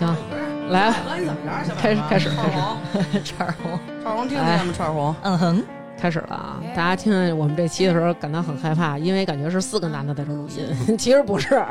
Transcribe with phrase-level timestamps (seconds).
[0.00, 0.16] 行，
[0.70, 1.74] 来哥，你怎么着？
[1.74, 2.78] 开始开始串红，
[3.22, 4.72] 串 儿红，串红，听见吗？
[4.74, 5.62] 串红，嗯哼，
[5.98, 6.58] 开始了啊！
[6.74, 10.66] 大家听见我们这期的时候感到很害怕，因为感觉是四个男的在这录音，
[10.96, 11.62] 其实不是，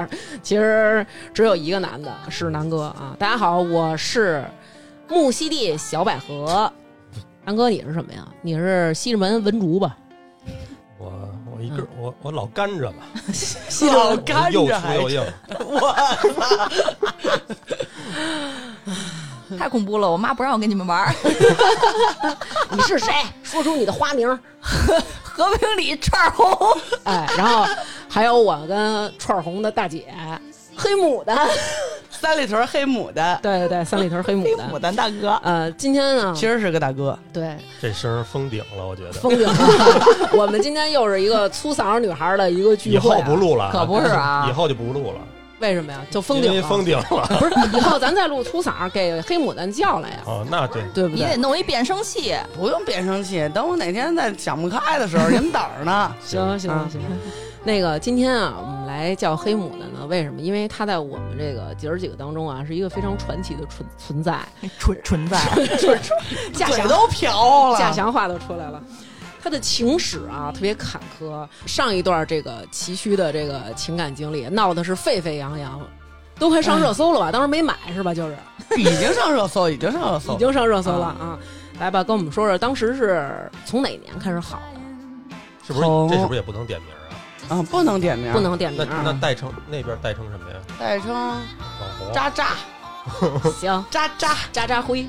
[0.44, 1.04] 其实
[1.34, 3.16] 只有一个男的，是南哥啊！
[3.18, 4.46] 大家好，我是
[5.08, 6.72] 木樨地小百合。
[7.46, 8.28] 南哥，你是什么呀？
[8.44, 9.98] 你是西直门文竹吧？
[11.00, 11.12] 我
[11.56, 13.06] 我一个我我老甘蔗吧，
[13.92, 15.24] 老甘蔗又着还粗又硬，
[19.60, 20.10] 太恐怖了！
[20.10, 21.14] 我妈不让我跟你们玩儿。
[22.72, 23.12] 你是谁？
[23.44, 24.28] 说出你的花名。
[25.24, 27.66] 和平里串儿红， 哎，然后
[28.10, 30.06] 还有我跟串儿红的大姐，
[30.76, 31.48] 黑牡丹，
[32.10, 34.70] 三里屯黑牡丹，对对对，三里屯黑牡丹。
[34.70, 39.14] 牡丹大哥，呃，今天呢，其实是个大哥，对这声封顶了，我觉得。
[39.14, 39.56] 封顶了，
[40.34, 43.26] 我们今天又是一个粗嗓女孩的一个聚以会、啊。
[43.26, 45.20] 后不录了，可不是啊以后就不录了，
[45.60, 46.00] 为什么呀？
[46.10, 46.68] 就封顶了。
[46.68, 47.04] 封顶了。
[47.40, 51.26] 不是，以后咱再录粗嗓，给黑牡丹叫来呀，哦，那对，对不对？
[51.26, 52.36] 你得弄一变声器。
[52.56, 56.14] 不用变声器，等我哪天再想不开的时候，你们等着呢。
[56.24, 57.02] 行行啊行，
[57.64, 60.40] 那个今天啊，我们来叫黑牡丹呢，为什么？
[60.40, 64.40] 因为他在我们这个姐儿几个当中啊，是一个非常传奇的存存在，
[64.80, 65.38] 存存在，
[66.54, 68.82] 驾祥嘴都瓢了，驾祥话都出来了。
[69.42, 71.48] 他的情史啊，特别坎坷。
[71.66, 75.80] 上一段这个崎岖的这个情感经历，闹的是沸沸扬扬，
[76.38, 77.32] 都快上热搜了吧？
[77.32, 78.14] 当时没买是吧？
[78.14, 78.38] 就是
[78.78, 81.40] 已经上热搜，已经上热搜，已经上热搜了啊！
[81.80, 85.36] 来吧，跟我们说说当时是从哪年开始好的？
[85.66, 86.90] 是不是这是不是也不能点名
[87.50, 87.58] 啊？
[87.58, 89.20] 啊，不能点名，不能点名那那啊。
[89.22, 90.58] 代称那边代称什么呀？
[90.78, 91.38] 代称网
[91.98, 92.12] 红。
[92.14, 92.50] 渣渣
[93.60, 95.08] 行，渣渣，渣渣辉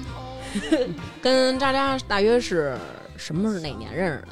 [1.20, 2.76] 跟渣渣大约是
[3.20, 4.28] 什么哪年认识的？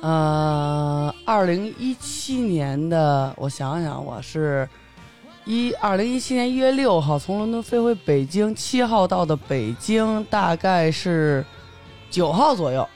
[0.00, 4.68] 呃，二零一七年的，我想想，我是
[5.44, 11.44] 一二零一七年一月六号从伦敦飞回北京，七号到的北京，大概是
[12.10, 12.86] 九号左右。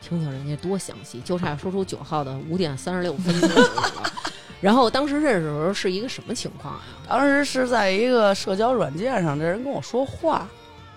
[0.00, 4.12] 听听人家多详细，就差说出九号的五点三十六分就可以了。
[4.60, 6.80] 然后当时认识的时候是一个什么情况呀？
[7.08, 10.48] 当时是在一个社交软件上，这人跟我说话，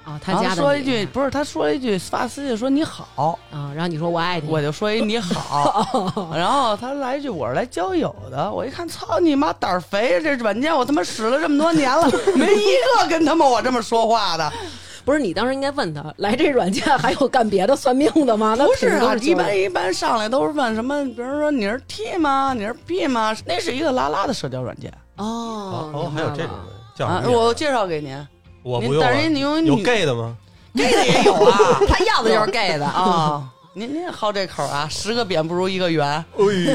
[0.06, 14.54] 啊，他说一句，不是他说了一句发私信说你好，啊，然后你说我爱你，我就说一你好， 然后他来一句我是来交友的，我一看操你妈胆儿肥，这软件我他妈使了这么多年了，没一个跟他妈我这么说话的。
[15.04, 18.56] 不是你当时应该问他，来这软件还有干别的算命的吗？
[18.58, 22.54] 那不是啊，一般一般上来都是问什么，比如说你是 T 吗？
[22.56, 23.36] 你是 B 吗？
[23.46, 26.44] 那是一个拉拉的社交软件哦哦，还有这
[26.98, 28.16] 种我介绍给您。
[28.66, 30.36] 您我不用有女 gay 的吗？
[30.76, 32.86] 这个也有啊 他要的就是 gay 的。
[32.86, 33.52] 啊。
[33.78, 36.08] 您您好这口啊，十个扁不如一个圆。
[36.08, 36.24] 哎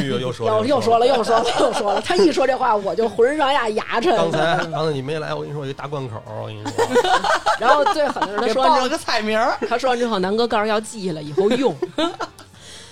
[0.06, 2.00] 呦，又说又又说了，又说了，又说了。
[2.02, 4.14] 他一说这话，我就浑身上下牙碜。
[4.14, 6.72] 刚才刚才你没来，我跟你说有一大贯口，我跟你说，
[7.58, 11.74] 然后最狠的是他说了个菜名儿，他说完之后，南哥告诉要记下来，以后用。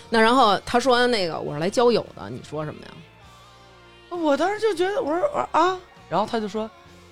[0.08, 2.88] 那然后他说完那个我是来交友的，你说什么呀？
[4.16, 5.76] 我当时就觉得我说我说啊，
[6.08, 6.68] 然后他就说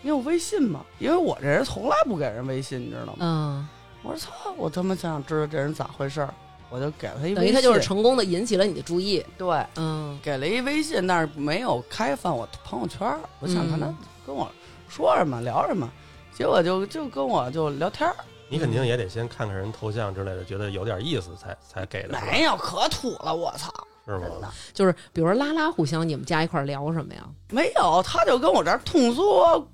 [0.06, 0.84] 你有微信吗？
[1.00, 3.16] 因为我这人从来不给人微信，你知道吗？
[3.18, 3.68] 嗯，
[4.04, 6.32] 我说操，我他妈想想知道这人咋回事儿，
[6.70, 7.34] 我就给了他一微信。
[7.34, 9.20] 等于他就是成功的引起了你的注意。
[9.36, 13.18] 对，嗯给了一微信，但是没有开放我朋友圈儿。
[13.40, 14.48] 我想看他嗯跟我
[14.88, 15.90] 说什么聊什么，
[16.32, 18.14] 结果就就跟我就聊天儿，
[18.48, 23.72] 你肯定也得先看看人头像之类的，觉得有点意思才才给的，没有可土了，我操！
[24.06, 24.52] 是吗？
[24.72, 27.24] 就是比如说拉拉互相，你们加一块儿聊什么呀？
[27.50, 29.68] 没有，他就跟我这儿痛说，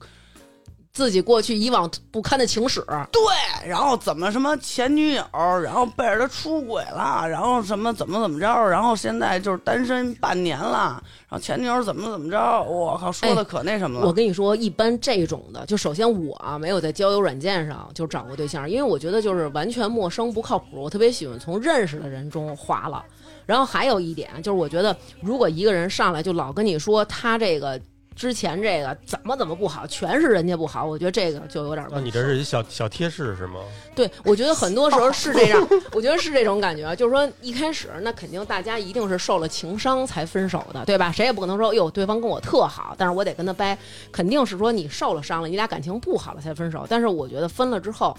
[0.92, 14.06] 自己过去以往不堪的情史，对，然后怎么什么前女友，然后背着他出轨了，然后什么怎么怎么着，然后现在就是单身半年了，然后前女友怎么怎么着，我靠，说的可那什么了。
[14.06, 20.66] 我跟你说，一般这种的，就首先我啊没有在交友软件上就找过对象，因为我觉得就是完全陌生不靠谱。
[20.72, 23.02] 我特别喜欢从认识的人中划了。
[23.46, 27.80] 然后还有一点就是，我觉得如果一个人上来就老跟你说他这个
[28.14, 32.08] 之前这个怎么怎么不好，全是人家不好，我觉得这个就有点那问题。
[32.08, 33.60] 你这是一小小贴士是吗？
[33.94, 41.10] 对，我觉得很多时候是这样， 我觉得是这种感觉，就是说一开始那肯定大家一定是受了情伤才分手的，对吧？
[41.10, 43.76] 谁也不可能说哟对方跟我特好，但是我得跟他掰，
[44.10, 46.86] 肯定是说你受了伤了，你俩感情不好了才分手。
[46.88, 48.16] 但是我觉得分了之后。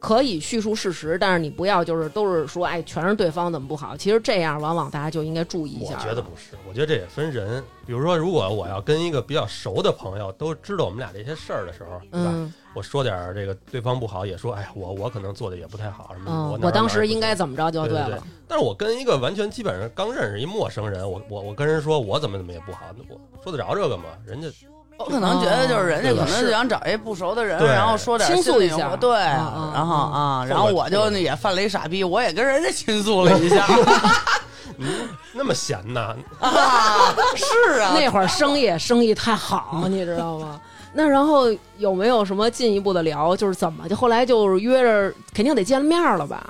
[0.00, 3.96] 可以叙述事实，但是你不要就是都是说，哎，全是对方怎么不好。
[3.96, 6.02] 其实这样往往大家就应该注意一下我。
[6.02, 7.62] 觉得不是，我觉得这也分人。
[7.86, 12.30] 比如说，如果我要跟一个比较熟的朋友都知道我们俩这些事儿的时候，对吧？
[12.32, 18.24] 嗯我说点儿这个对方不好，也说，哎，我我可能做的也不太好，什么嗯，我我当时应该怎么着就对对了。
[18.46, 24.04] 但是我跟一个完全基本上刚认识一陌生人，我我我跟人说我怎么怎么也不好，那我说得着这个吗？
[24.24, 24.46] 人家
[25.00, 33.66] 我可能觉得就是人家可能就想找一不熟的人，然后说点倾诉一下对，然后啊，嗯然后我就嗯也犯了一傻逼，我也跟人家倾诉了一下
[35.32, 36.14] 那么闲呐？
[36.40, 40.60] 啊，是啊，那会儿生意生意太好，你知道吗？
[40.92, 41.44] 那然后
[41.78, 43.34] 有没有什么进一步的聊？
[43.36, 46.44] 就是怎么就后来就是约着，肯定得见了面了吧？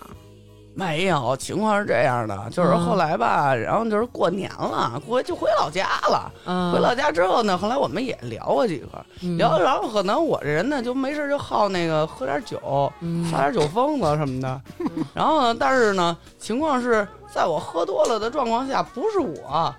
[0.81, 6.32] 没有，情况是这样的，就是嗯后来吧，然后就是过年了，过就回老家了。
[6.47, 8.88] 啊，回老家之后呢，后来我们也聊过几个，
[9.23, 14.61] 嗯聊，然后可能我这人呢就没事就好那个喝点酒，嗯发点酒疯子什么的。
[15.12, 19.75] 然后呢，但是呢，情况是在我喝多了的状况下，不是我，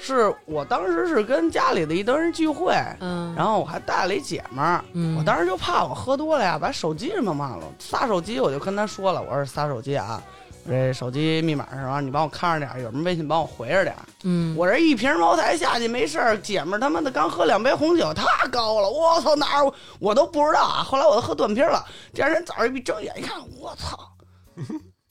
[0.00, 4.82] 是我当时是跟家里的一堆人聚会，嗯，然后我还带了一姐们儿。
[4.94, 12.00] 嗯我当时就怕我喝多了呀，把手机什么忘了，撒手机我就跟他说了，我说撒手机啊，我这手机密码是吧？
[12.00, 13.94] 你帮我看着点，有什么微信帮我回着点。
[14.24, 20.82] 嗯，我这一瓶茅台下去没事儿，姐们儿他妈的刚喝两杯红酒，太高了，我操哪儿我都不知道啊。
[20.82, 23.98] 后来我都喝断片了，第二天早上一睁眼一看，我操，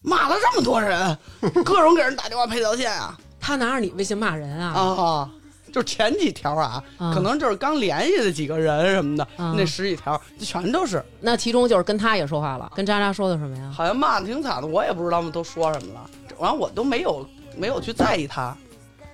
[0.02, 1.18] 骂了这么多人，
[1.66, 4.80] 各种给人打电话赔道歉啊他拿着你微信骂人啊？
[4.80, 5.32] 啊！
[5.72, 13.72] 就前几条啊，啊可能就是刚联系的几个人什么的，啊那十几条就全都是，那其中就是跟他也说话了，跟渣渣说的什么呀？
[13.76, 18.56] 好像骂的挺惨的，我也不知道他们都说什么了，然后我都没有没有去在意他。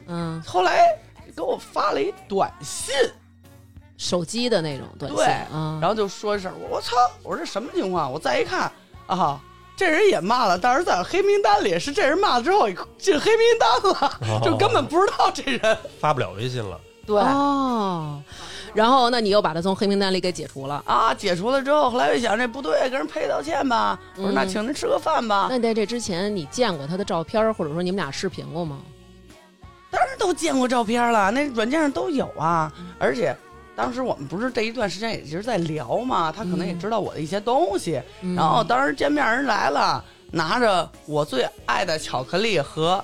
[0.07, 0.87] 嗯，后来
[1.35, 2.93] 给我发了一短信，
[3.97, 8.11] 手机的那种短信对啊，然后就说一声，我我操，我说这什么情况？
[8.11, 8.71] 我再一看
[9.07, 9.41] 啊，
[9.75, 15.77] 这人也骂了，但是在黑名单里，是这人骂了之后进黑名单了，就根本不知道这人。
[15.99, 18.21] 发不了微信了，对哦，
[18.73, 20.81] 然后那你又把他从黑名单里给解除了。
[20.85, 23.99] 啊，解除了之后，后来又想这不对，跟人赔道歉吧。
[24.15, 25.47] 我说嗯那请您吃个饭吧。
[25.49, 28.79] 那在这之前，你见过他的照片，或者说你们俩视频过吗？
[29.91, 32.71] 当然都见过照片了，那软件上都有啊。
[32.99, 33.35] 而且
[33.75, 38.01] 当时我们不是这一段时间也一直在聊嘛，他可能也知道我的一些东西。
[38.21, 43.03] 嗯然后当时见面人来了，拿着我最爱的巧克力和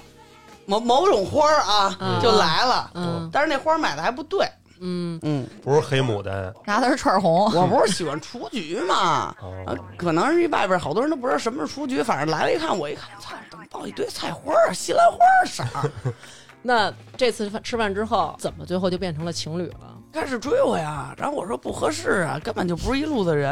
[0.66, 2.90] 某某种花儿啊，嗯就来了。
[2.94, 4.48] 嗯但是那花儿买的还不对，
[4.80, 9.36] 嗯嗯，不是黑牡丹拿的是串红，我不是喜欢雏菊嘛，
[9.98, 15.92] 可能是一外边好多人都不知道什么是雏菊，反正来了一看，我一看，操，怎么抱一堆菜花儿啊，西兰花儿色儿，
[16.64, 19.98] 那这次饭吃饭之后，怎么最后就变成了情侣了？
[20.12, 23.50] 开始追我呀，然后我说不合适啊，根本就不是一路子人，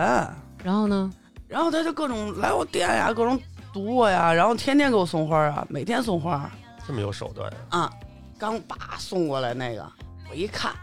[0.63, 1.11] 然后呢？
[1.47, 3.39] 然后他就各种来我店呀，各种
[3.73, 6.49] 堵我呀，然后天天给我送花啊，每天送花
[6.85, 7.57] 这么有手段呀？
[7.69, 7.93] 啊，
[8.37, 9.89] 刚把送过来那个，
[10.29, 10.73] 我一看，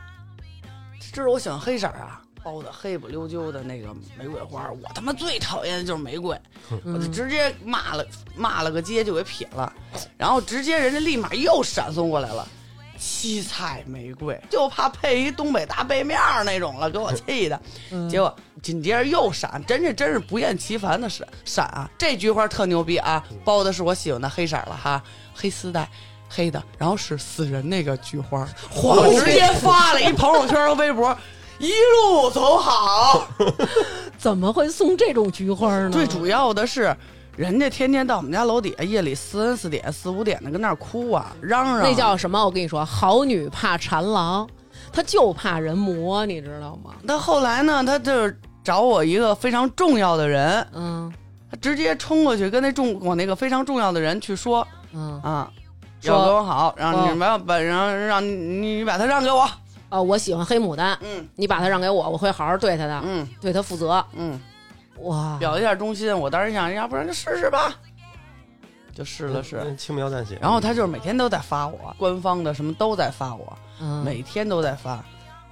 [1.12, 6.36] 知道我喜欢黑色啊，包的黑不溜秋的那个玫瑰花，我他妈最讨厌的就是玫瑰，
[6.70, 9.72] 我就嗯直接骂了骂了个街就给撇了，
[10.16, 12.48] 然后直接人家立马又闪送过来了。
[12.98, 17.60] 七彩玫瑰，就怕配一东北大背面儿那种了，给我气的。
[17.90, 21.88] 嗯结果紧接着又闪，真是真是不厌其烦的闪闪啊！
[21.96, 25.02] 这菊花特牛逼啊，包的是我喜欢的黑色了哈，
[25.34, 25.88] 黑丝带。
[26.28, 28.44] 黑的，然后是死人那个菊花，
[28.82, 31.16] 我直接发了一朋友圈和微博，
[31.60, 33.28] 一路走好。
[34.18, 35.90] 怎么会送这种菊花呢？
[35.92, 36.94] 最主要的是，
[37.36, 41.82] 人家天天到我们家楼底下，夜里四三四点、四五点的跟那儿哭啊，嚷嚷。
[41.82, 42.42] 那叫什么？
[42.42, 44.48] 我跟你说，好女怕缠郎，
[44.90, 46.92] 她就怕人磨，你知道吗？
[47.02, 51.12] 那后来呢，她就是找我一个非常重要的人，嗯
[51.50, 55.50] 她直接冲过去跟那重我那个非常重要的人去说嗯，啊，
[56.00, 58.32] 说要跟我好，让哦你把把让让你
[58.76, 59.46] 你把他让给我。
[59.90, 64.04] 哦，我喜欢黑牡丹，嗯你把她让给我，我会好好对她的，嗯对她负责。
[64.14, 64.40] 嗯，
[65.00, 66.16] 哇，表一下忠心。
[66.16, 67.74] 我当时想，要不然就试试吧，
[68.94, 69.56] 就试了试。
[69.64, 70.38] 嗯轻描淡写。
[70.40, 75.04] 然后他就是每天都在发我，官方的什么都在发我，嗯，每天都在发。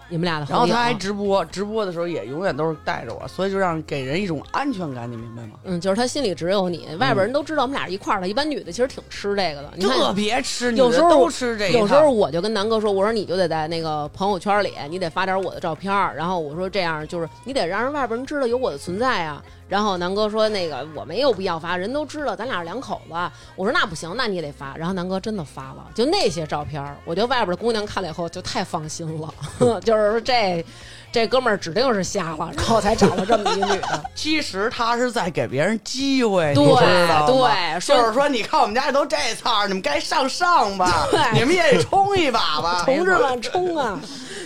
[0.09, 5.53] 你们俩的合影然后他还直播，直播的时候也永远都是带着我，所以就让给人一种安全感，你明白吗？
[5.65, 8.29] 嗯，就是他心里只有你，外边人都知道我们俩一块儿的。
[8.29, 11.79] 一般女的其实挺吃这个的，你看特别吃，有时候都吃这个。
[11.79, 19.43] 有时候我就跟南哥说，我说你就得在那个朋友圈里，你得发点我的照片儿，然后我说这样就是你得让人外边人知道有我的存在啊。
[19.69, 23.15] 然后南哥说那个我没有必要发，人都知道咱俩是两口子。
[23.57, 24.77] 我说那不行，那你得发。
[24.77, 29.33] 然后南哥真的发了，就那些照片，我觉得外边的姑娘看了以后就太放心了，
[29.81, 30.65] 就是说这
[31.11, 34.05] 这哥们儿指定是瞎了，然后才找了这么一女的。
[34.15, 43.99] 其实他是在给别人机会，对对就是说，你看我们家都这操，你们该上上吧，对你们也得冲一把吧，同志们冲啊！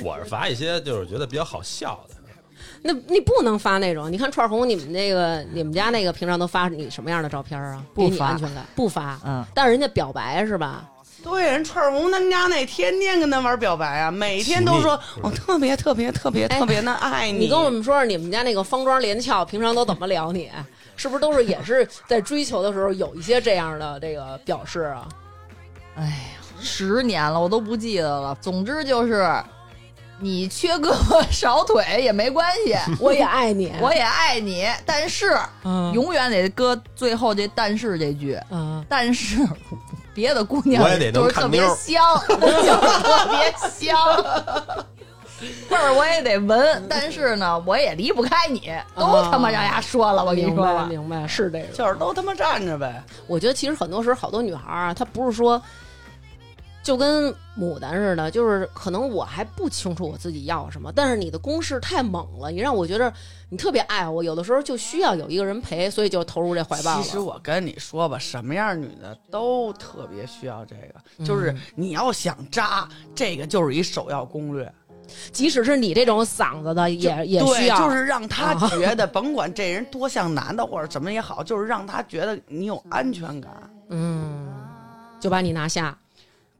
[0.04, 2.14] 我是发一些就是觉得比较好笑的，
[2.82, 7.82] 那你不能发那种，你看串红，你们那个你们家那个平常都发你什么样的照片啊？
[7.94, 9.20] 给你不发安全感，不发。
[9.24, 10.84] 嗯，但是人家表白是吧？
[11.20, 20.48] 对，人串红他们家那天天跟他玩表白啊，每天都说我特别特别特别哎特别的爱你跟我们说说你们家那个方庄连翘，平常都怎么聊你？
[20.96, 25.08] 是不是都是也是在追求的时候有一些这样的这个表示啊？
[25.96, 26.10] 哎呀，
[26.60, 28.36] 十年了，我都不记得了。
[28.40, 29.28] 总之就是，
[30.20, 38.38] 你缺胳膊少腿也没关系， 我也爱你，我也爱你，但是嗯永远得搁最后这“但是”这句。
[38.50, 39.38] 嗯，但是
[40.12, 43.96] 别的姑娘我也得能就是特别香，就 是特别香。
[45.70, 50.86] 味儿我也得闻，但是呢，我也离不开你，都他妈让人家说了，我跟你明白说吧。
[50.90, 51.66] 明白，是这个。
[51.68, 55.62] 就是都他妈站着呗，我觉得其实很多时候，好多女孩儿啊，她不是说
[56.88, 63.12] 就跟牡丹似的，就是可能我还不清楚我自己要什么，但是你的攻势太猛了，你让我觉得
[63.50, 67.02] 你特别爱我，有的时候就需要有一个人陪，所以就投入这怀抱了。
[67.02, 74.72] 其实我跟你说吧，什么样女的都特别需要这个，就是嗯你要想扎，这个就是一首要攻略，
[75.30, 83.52] 即使是你这种嗓子的，也也需，要，就是让他啊觉得， 甭管这人多像男的或者怎么也好，就是让他觉得你有安全感。
[83.90, 84.48] 嗯，
[85.20, 85.94] 就把你拿下。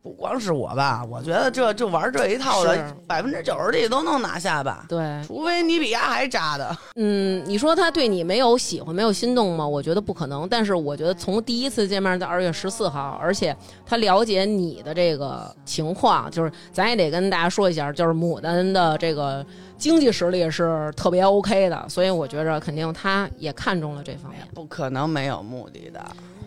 [0.01, 4.87] 不光是我吧，我觉得这就玩这一套的，百分之九十的都能拿下吧。
[4.89, 9.67] 对，除非你比他还渣的，嗯，你说他对你没有喜欢、没有心动吗？
[9.67, 10.49] 我觉得不可能。
[10.49, 19.45] 但是我觉得从第一次见面到二月十四号，而且他了解你的这个情况，就是咱也得跟大家说一下，就是牡丹的这个
[19.77, 24.41] 经济实力是特别 OK 的，所以我觉着肯定他也看中了这方面。
[24.55, 26.01] 不可能没有目的的。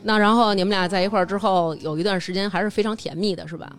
[0.04, 3.72] 那然后你们俩在一块儿之后，有一段时间还是非常甜蜜的，是吧？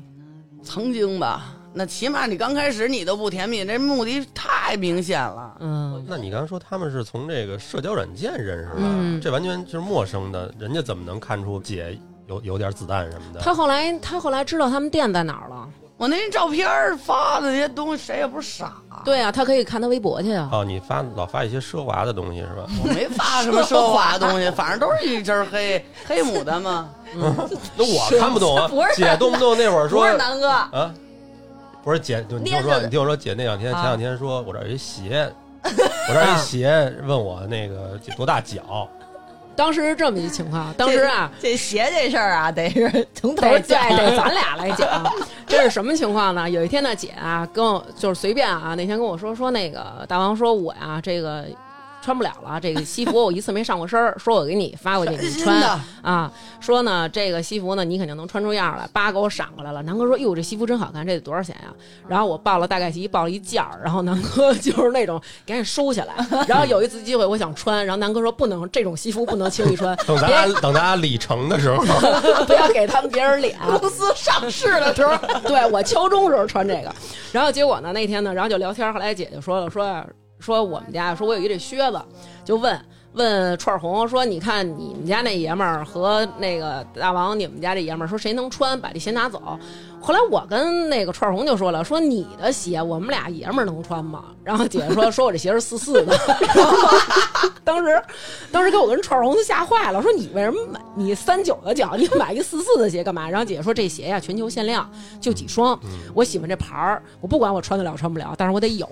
[0.62, 5.56] 曾经吧，那起码你刚开始你都不甜蜜，这目的太明显了。
[5.58, 11.98] 嗯，那你刚才说他们是从这个社交软件认识的，嗯这完全就是陌生的，人家怎么能看出姐
[12.28, 13.40] 有有点子弹什么的？
[13.40, 15.68] 他后来他后来知道他们店在哪儿了。
[16.02, 18.72] 我那照片发的那些东西，谁也不是傻。
[19.04, 20.48] 对啊，他可以看他微博去啊。
[20.50, 22.64] 哦，你发老发一些奢华的东西是吧？
[22.82, 26.90] 我没发什么奢华的东西， 反正都是一身黑黑牡丹嘛。
[27.14, 30.92] 那我看不懂啊不是，姐动不动那会儿说不说是南哥，啊，
[31.84, 35.32] 不是姐，你听我说，你听我说，姐那两天啊前两天说我这儿有一鞋，
[35.62, 38.88] 我这一鞋，问我那个多大脚，
[39.54, 43.88] 当时是这么一情况，当时啊，这这鞋这事儿啊，得是从头得讲。
[43.88, 44.88] 对得 咱俩来讲，
[45.46, 46.48] 这是什么情况呢？
[46.48, 51.46] 有一天呢，姐啊跟我就是随便啊，那天跟我说说那个大王说我呀这个
[52.02, 56.30] 穿不了了，这个西服我一次没上过身儿，说我给你发过去你穿，啊，
[56.60, 59.80] 说呢这个西服呢你肯定能穿出样来，叭给我闪过来了。
[59.82, 61.72] 南哥说哟这西服真好看，这得多少钱呀？
[62.08, 66.14] 然后我报了大概一报了一件儿，然后南哥就是那种赶紧收起来。
[66.48, 71.84] 然后有一次机会我想穿，然后南哥说不能这种西服不能轻易穿，等咱俩等咱俩礼成的时候，
[72.46, 73.56] 不要给他们别人脸。
[73.78, 75.16] 公司上市的时候，
[75.46, 76.92] 对我敲钟时候穿这个，
[77.30, 80.04] 然后结果呢那天呢，然后就聊天，后来姐姐说了说
[80.42, 82.02] 说我们家说我有一这靴子，
[82.44, 82.78] 就问
[83.12, 89.58] 问串红说你看你们家那爷们儿和那个大王你们家这爷们儿说谁能穿，把这鞋拿走。
[90.02, 94.24] 后来我跟那个串红就说了，说你的鞋我们俩爷们儿能穿吗？
[94.42, 96.12] 然后姐姐说说我这鞋是四四的，
[96.54, 98.02] 然后当时
[98.50, 103.30] 当时给我跟串红都吓坏了，说你为什么买你三九的脚，你买一四四的鞋干嘛？
[103.30, 104.90] 然后姐姐说这鞋呀全球限量，
[105.20, 105.78] 就几双，
[106.14, 108.88] 我喜欢这牌儿，我不管我穿得了穿不了，但是我得有。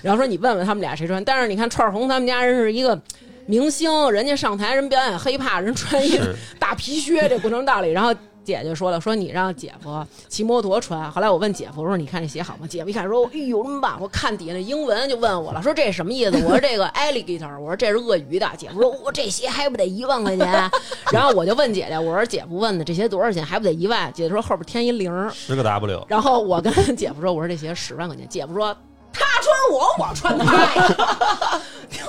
[0.00, 2.98] 然后说你问问他们俩谁穿，但是你看串红他们家人是一个。
[3.46, 6.18] 明星，人家上台人表演黑怕，人穿一
[6.58, 7.92] 大皮靴，这不成道理。
[7.92, 8.10] 然后
[8.44, 11.10] 姐姐说了，说你让姐夫骑摩托穿。
[11.10, 12.66] 后来我问姐夫，我说你看这鞋好吗？
[12.68, 13.98] 姐夫一看说，哎呦，这么棒！
[14.00, 16.32] 我看底下那英文就问我了，说这什么意思？
[16.44, 18.48] 我说这个 alligator，我说这是鳄鱼的。
[18.58, 20.70] 姐夫说，我这鞋还不得一万块钱？
[21.10, 23.44] 然后我就问姐姐，我说姐夫问的这鞋多少钱？
[23.44, 24.12] 还不得一万？
[24.12, 25.30] 姐姐说后边添一零儿。
[25.30, 28.26] 十个 W，然后我跟 姐夫说，我说这鞋十万块钱。
[28.28, 28.76] 姐夫说。
[29.14, 31.60] 他穿我，我穿他呀！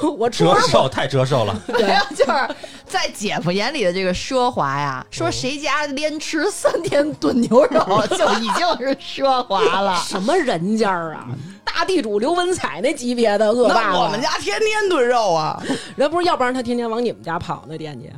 [0.18, 1.56] 我出门折寿太折寿了。
[1.68, 9.96] 对，就是在姐夫眼里的这个奢华呀，说谁家连吃三天炖牛肉 就已经是奢华了。
[10.06, 11.28] 什么人家啊？
[11.64, 15.62] 大地主刘文彩那级别的恶霸那我们家天天炖肉啊，
[15.96, 18.12] 人不是，要不然他天天往你们家跑那店去。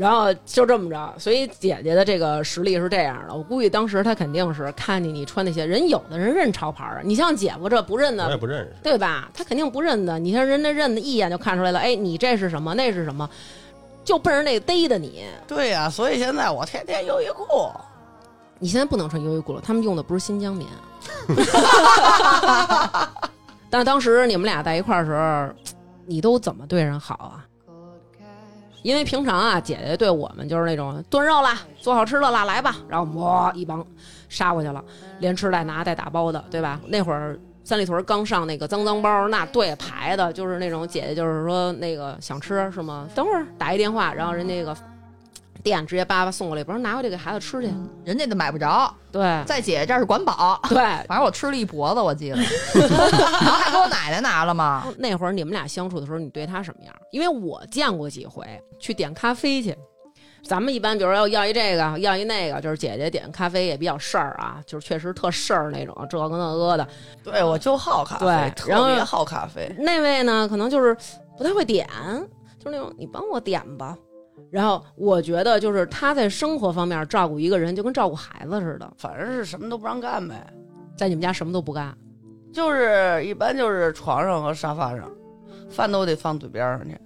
[0.00, 3.34] 然后就这么着，所以姐姐的这个实力是这样的。
[3.34, 8.74] 我估计当时她肯定是看见你穿那些人，有的人认潮牌儿，你像姐夫这不认的，我也不认识。
[8.82, 9.28] 对吧？
[9.34, 10.18] 他肯定不认的。
[10.18, 11.78] 你看人家认的，一眼就看出来了。
[11.78, 12.72] 哎，你这是什么？
[12.72, 13.28] 那是什么？
[14.02, 15.26] 就奔着那个逮的你。
[15.46, 17.70] 对呀、所以现在我天天优衣库。
[18.58, 20.66] 你现在不能穿优衣库了，他们用的不是新疆棉。
[23.68, 25.54] 但是当时你们俩在一块儿的时候，
[26.06, 27.44] 你都怎么对人好啊？
[28.82, 33.84] 因为平常啊，姐姐对我们就是那种炖肉啦，做好吃的啦，来吧，然后哇一帮
[34.28, 34.82] 杀过去了，
[35.18, 36.80] 连吃带拿带打包的，对吧？
[36.86, 43.08] 那会儿三里屯刚上那个脏脏包，那队排的就是那种姐姐，就是说那个想吃是吗？
[43.14, 44.74] 等会儿打一电话，然后人那个
[45.60, 47.72] 店直接叭叭送过来，不是拿回去给孩子吃去。
[48.04, 50.60] 人家都买不着，对在姐姐这儿是管饱。
[50.68, 50.76] 对，
[51.06, 52.36] 反正我吃了一脖子，我记得，
[52.90, 54.86] 然后还给我奶奶拿了嘛。
[54.98, 56.94] 那会儿你们俩相处的时候，你对他什么样？
[57.12, 58.44] 因为我见过几回
[58.78, 59.76] 去点咖啡去。
[60.42, 66.88] 咱们一般，比如说要要一这个，要一那个，就是姐姐点咖啡也比较事儿啊，就是确实特事儿那种，这个那个的。
[67.22, 69.70] 对我就好咖啡，对特别好咖啡。
[69.78, 70.96] 那位呢，可能就是
[71.36, 71.86] 不太会点，
[72.58, 73.94] 就是那种你帮我点吧。
[74.50, 80.46] 然后我觉得就是他在生活方面照顾一个人，就跟照顾孩子似的，反正是什么都不让干呗，
[80.96, 81.96] 在你们家什么都不干。
[82.52, 85.08] 就是一般就是床上和沙发上，
[85.70, 86.98] 饭都得放嘴边上去，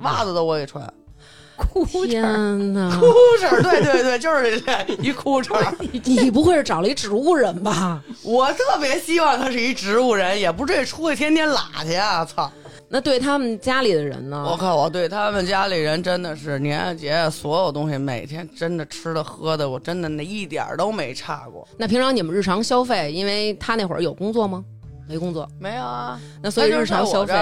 [0.00, 0.86] 袜子都我给穿，
[1.56, 2.22] 哭天
[2.74, 2.90] 哪！
[3.00, 3.06] 裤
[3.40, 5.74] 衩儿，对对对，就是这一裤衩儿。
[6.04, 8.02] 你不会是找了一植物人吧？
[8.22, 12.22] 我特别希望他是一植物人，也不至于出去天天拉去啊！
[12.26, 12.52] 操！
[12.92, 14.44] 那对他们家里的人呢？
[14.50, 21.66] 我靠，我对他们家里人真的是年夜节所有东西，每天真的吃的喝的，我真的那一点儿都没差过。
[21.76, 24.64] 那平常你们日常消费，因为他那会儿有工作吗？
[25.08, 27.34] 没工作，没有啊，那所以日常消费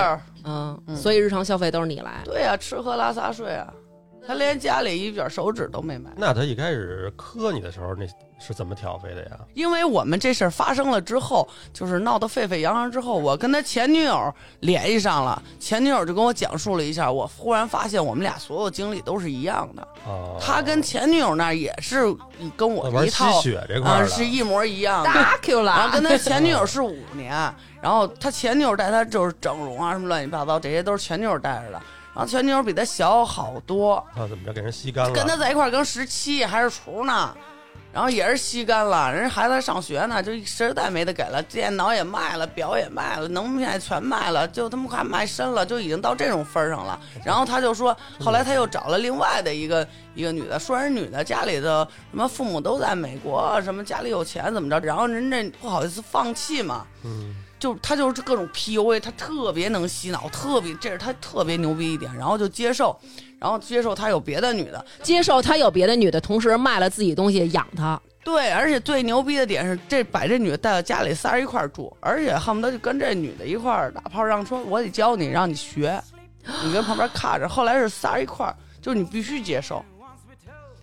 [0.45, 2.21] 嗯所以日常消费都是你来。
[2.25, 3.73] 对呀、吃喝拉撒睡啊，
[4.29, 6.11] 他连家里一卷手指都没买。
[6.15, 8.07] 那他一开始磕你的时候，那
[8.39, 9.39] 是怎么挑费的呀？
[9.55, 14.31] 因为我们这事儿发生了之后，就是闹得沸沸扬扬之后，我跟他前女友
[14.61, 19.89] 联系上了，前女友就跟我讲述了一下，我忽然发现我们俩所有经历都是一样的。
[20.05, 22.15] 哦，他跟前女友那也是
[22.55, 25.11] 跟我玩吸一套，血这块是一模一样的。
[25.11, 27.33] 大 Q 然后，跟他 前女友是五年，
[27.81, 31.81] 然后他前女友带他就是整容啊什么乱七八糟，这些都是前女友带着的。
[32.19, 35.13] 然后前女友比他小好多，啊，怎么着给人吸干了？
[35.13, 37.33] 跟他在一块儿跟十七还是厨呢，
[37.93, 46.99] 然后也是吸干了，人家孩子还上学呢，就实在没得给了，电脑也卖了，表也卖了，能卖全卖了，就他妈快卖身了，就已经到这种份儿上了。
[47.25, 62.99] 然后他就说，后来他又找了另外的一个一个女的，说人女的家里的什么父母都在美国，什么家里有钱怎么着，然后人家不好意思放弃嘛，嗯，就他就是各种 PUA，他特别能洗脑，特别这是他特别牛逼一点，然后就接受，
[63.41, 68.01] 然后接受他有别的女的，接受他有别的女的，同时卖了自己东西养他。
[68.25, 75.99] 对，而且最牛逼的点是，这把这女的带到家里，仨人一块儿住，而且恨不得就跟这女的一块儿打炮，让说我得教你，让你学，
[76.63, 77.49] 你跟旁边看着。
[77.49, 79.83] 后来是仨人一块儿，就是你必须接受。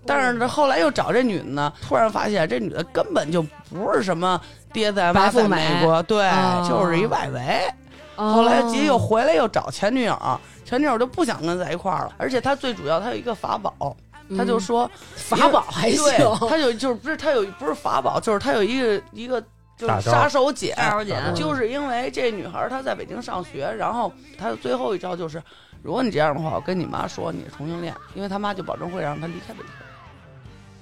[0.05, 4.39] 但是这，后来又找这女的呢，突然发现这女的根本就不是什么
[4.71, 7.61] 爹在妈在美美国，对，哦就是一外围。
[8.15, 10.17] 后来姐又回来又找前女友，
[10.63, 13.95] 前女友就不想跟在一块儿了，而且他最主要他有一个法宝，
[14.37, 19.41] 他就说法宝还行，对，他有就是不是他有不是法宝，就是他有一个一个
[19.77, 25.43] 就是杀手锏，杀手锏就是因为这女孩她在北京上学，然后她的最后一招就是，
[25.83, 29.67] 如果你这样的话，我跟你妈说你是同性恋，因为他妈就保证会让她离开北京，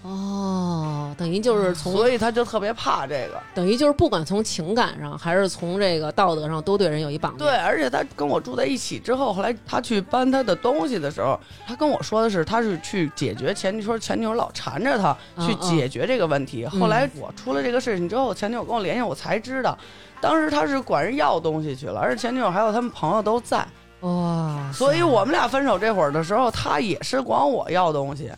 [0.03, 3.41] 哦，等于就是从所以他就特别怕这个。
[3.55, 7.45] 等于就是不管从情感上还是从这个道德上，都对人有一绑架。
[7.45, 16.65] 对，而且他跟我住在一起之后，后来他去搬他的东西的时候，他跟我说的是，他是去解决前女说前女友老缠着他去解决这个问题。
[16.65, 19.77] 后来我出了这个事情之后，前女友跟我联系，我才知道，
[20.19, 23.65] 当时他是管人要东西去了，而且前女友还有他们朋友都在，
[24.01, 28.29] 哇，所以我们俩分手这会儿的时候，他也是管我要东西，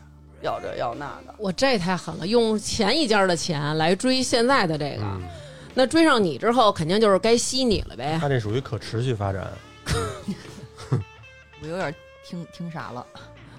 [0.46, 1.36] 要这要那的。
[1.38, 5.22] 我这太狠了，用前一家的钱来追现在的这个，嗯，
[5.74, 8.18] 那追上你之后，肯定就是该吸你了呗。
[8.22, 9.52] 他这属于可持续发展。
[11.62, 11.94] 我有点
[12.26, 13.06] 听听傻了。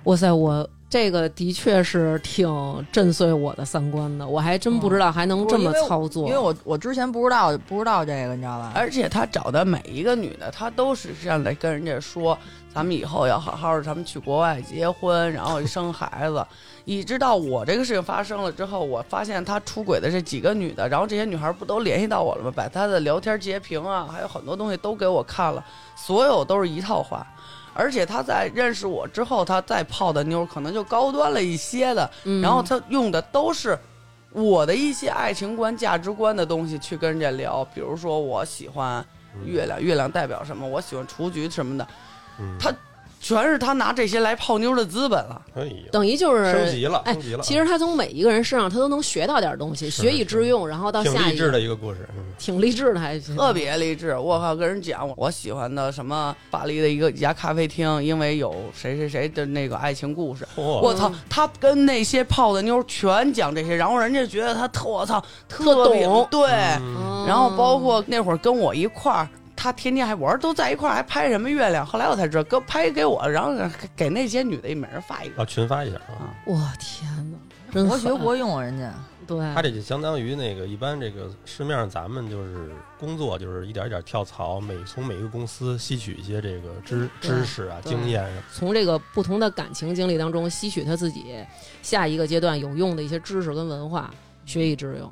[0.04, 2.48] 哇塞，我这个的确是挺
[2.92, 6.28] 震碎我的三观的，我还真不知道还能这么操作。
[6.28, 8.72] 因为我我之前不知道不知道这个，你知道吧？
[8.74, 12.38] 而且他找的每一个女的，他都是这样来跟人家说，
[12.72, 16.46] 咱们以后要好好的，咱们去国外结婚，然后生孩子。
[16.84, 22.52] 一直到我这个事情发生了之后，我发现他出轨的这几个女的，然后这些女孩不都联系到我了吗？
[22.54, 25.64] 把他的聊天截屏啊，还有很多东西都给我看了，
[25.96, 27.26] 所有都是一套话。
[27.76, 33.78] 而且他在认识我之后，他再泡的妞可能就高端了一些的，嗯然后他用的都是
[34.32, 39.04] 我的一些爱情观、价值观的东西去跟人家聊，比如说我喜欢
[39.44, 40.66] 月亮，月亮代表什么？
[40.66, 41.86] 我喜欢雏菊什么的。
[42.40, 42.72] 嗯他
[43.20, 45.42] 全是他拿这些来泡妞的资本了。
[45.90, 47.42] 等于就是升级了，哎升级了。
[47.42, 54.16] 其实他从每一个人身上，他都能学到点东西，学以致用，然后到挺励志的一个故事，嗯挺励志的，还特别励志。
[54.16, 60.46] 我靠，跟人讲我喜欢的什么巴黎的一个一家咖啡厅，因为有谁谁谁的那个爱情故事。
[60.54, 66.48] 嚯，我操，他跟那些泡的妞全讲这些，然后人家觉得他特我操特懂对，
[67.26, 69.28] 然后包括那会儿跟我一块儿。
[69.56, 75.42] 他天天还我说都在一块儿还拍什么月亮，后来我才知道，哥拍给我，然后给给那些女的每人发一个。
[75.42, 76.36] 啊，群发一下啊。
[76.44, 77.38] 我天哪，
[77.72, 78.92] 真活学狠活用，人家
[79.26, 88.42] 对，他这就相当于那个一般这个市面上咱们就是工作就是一点一点跳槽，每从每个公司吸取一些这个知知识啊经验啊。
[88.52, 91.44] 从这个不同的感情经历当中吸取他自己
[91.82, 94.14] 下一个阶段有用的一些知识跟文化，
[94.44, 95.10] 学以致用。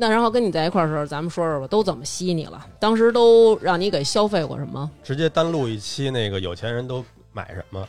[0.00, 2.64] 那然后跟你在一块儿的时候，咱们说说吧，都怎么吸你了？
[2.78, 4.88] 当时都让你给消费过什么？
[5.02, 7.88] 直接单录一期那个有钱人都买什么？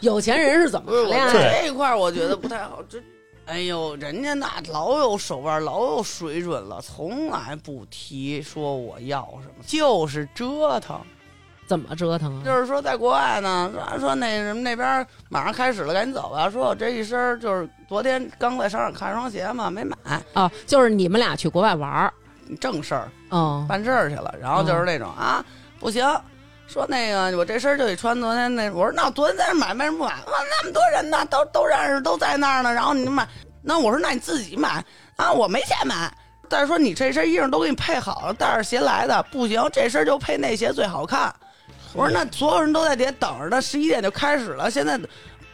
[0.00, 1.32] 有钱人是怎么不是我谈恋爱？
[1.32, 2.98] 对这一块儿我觉得不太好，这。
[3.44, 10.98] 哎呦，人家那老有手腕，老有水准了，从来不提说我要什么，就是折腾。
[11.72, 12.42] 怎么折腾啊？
[12.44, 16.50] 就是说，在国外呢，说说那什么那边马上开始了，赶紧走吧。
[16.50, 19.96] 说我这一身就是昨天刚在商场看双鞋嘛，没买，
[20.34, 22.12] 啊，就是你们俩去国外玩儿，
[22.60, 24.34] 正事儿嗯，办事儿去了。
[24.38, 25.42] 然后就是那种、啊，
[25.80, 26.06] 不行，
[26.66, 30.10] 说那个我这身就得穿昨天那，我说那昨天在那买为什么不买？
[30.10, 32.70] 哇，那么多人呢，都都认识，都在那儿呢。
[32.70, 33.26] 然后你买，
[33.62, 34.84] 那我说那你自己买
[35.16, 36.14] 啊，我没钱买。
[36.50, 41.34] 再说你这身衣裳都给你配好了，带着鞋来的，不行，这身就配那鞋最好看。
[41.94, 44.98] 我说那所有人都在底下等着呢，十一点就开始了，现在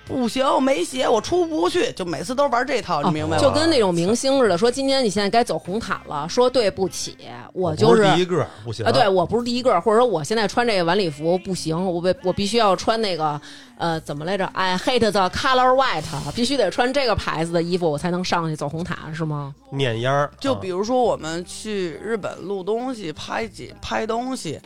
[0.06, 3.42] 不行，我没鞋，我出不去，就每次都玩这套，你明白吗？
[3.42, 7.14] 就跟那种明星似的，说今天你现在该走红毯了，说对不起，
[7.52, 13.38] 我就是第一个，不行啊，对我不是第一个，或者说我现在穿这个晚礼服不行，我必我必须要穿那个
[13.76, 19.54] 呃怎么来着？I hate the color white，必须得穿这个牌子的衣服，我才能上去走红毯，是吗？
[19.70, 24.58] 面烟儿，啊就比如说我们去日本录东西、拍景、拍东西，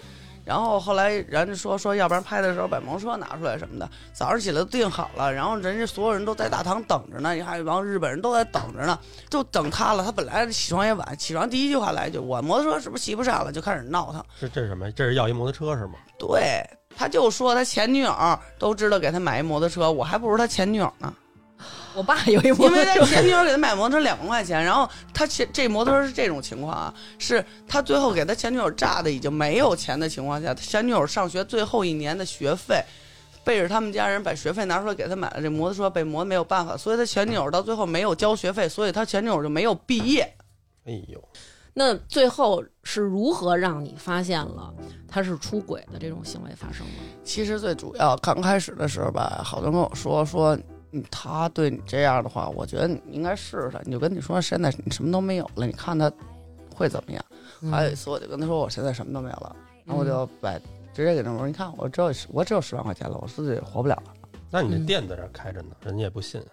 [0.44, 8.98] 然后后来人家说说，要不然拍的时候把摩托车拿出来什么的，早上起来都定好了，然后人家所有人都在大堂等着呢，还有一帮日本人都在等着呢，
[9.30, 10.04] 就等他了。
[10.04, 14.24] 他本来起床也晚，起床第一句话来一句：“我摩托车是不是骑不上了？”就开始闹腾。
[14.40, 14.90] 这这是什么？
[14.92, 15.94] 这是要一摩托车是吗？
[16.18, 16.64] 对，
[16.96, 18.14] 他就说他前女友
[18.58, 21.12] 都知道给他买一摩托车，我还不如他前女友呢。
[21.96, 32.82] 我爸有一摩因为他，前女友给他买摩托车两万块钱，然后他前这摩托车是这种情况啊，是他最后给他前女友炸的已经没有钱的情况下，他前女友上学最后一年的学费，
[33.44, 40.22] 背着他们家人把学费拿出来给他买了这摩托车，被磨没有办法，所以他前女友到最后没有交学费，所以他前女友就没有毕业。
[40.86, 41.22] 哎呦，
[41.74, 44.72] 那最后是如何让你发现了
[45.08, 47.02] 他是出轨的这种行为发生的？
[47.24, 50.58] 其实最主要刚开始的时候吧，好多人跟我说说。
[50.92, 53.80] 嗯他对你这样的话，我觉得你应该试试他。
[53.84, 56.10] 你就跟你说，现在你什么都没有了，你看他
[56.74, 57.24] 会怎么样？
[57.70, 60.52] 还有一次，我就跟他说，我现在什么都没有了，然后我就把
[60.94, 64.12] 直接给他说，你看我只有我只有十万块钱了，我自己活不了了。
[64.50, 66.46] 那你这嗯店在这儿开着呢，人家也不信啊。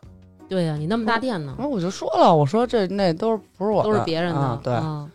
[0.48, 5.12] 对呀、你那么大店呢然，后我就说了，我说这那都是不是我的，都是别人的，啊对，啊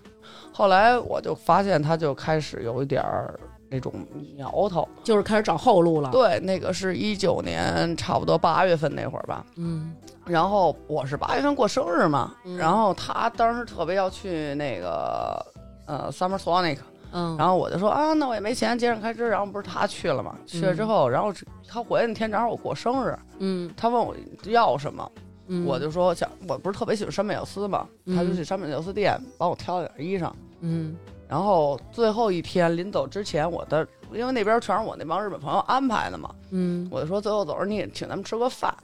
[0.52, 3.38] 后来我就发现他就开始有一点儿
[3.74, 3.92] 那种
[4.37, 4.88] 苗头。
[5.02, 6.10] 就是开始找后路了。
[6.12, 9.44] 对，那个是一九年差不多八月份那会儿吧。
[9.56, 9.94] 嗯。
[10.24, 12.56] 然后我是八月份过生日嘛，嗯。
[12.56, 15.44] 然后他当时特别要去那个
[15.87, 16.78] 呃 Summer Sonic，
[17.12, 21.32] 嗯，然后我就说啊，那我也没钱节省开支，然后不是他去了嘛，去了之后，然后
[21.68, 23.70] 他回来那天正好我过生日，嗯。
[23.76, 25.12] 他问我要什么，
[25.48, 30.32] 嗯，我就说想我不是特别喜欢山本耀司嘛，嗯他就去山本耀司店帮我挑了点衣裳。
[30.60, 30.96] 嗯
[31.28, 38.74] 然后最后一天临走之前，我的因为那边全是我那帮日本朋友安排的嘛，嗯我就说最后走时你也请咱们吃个饭。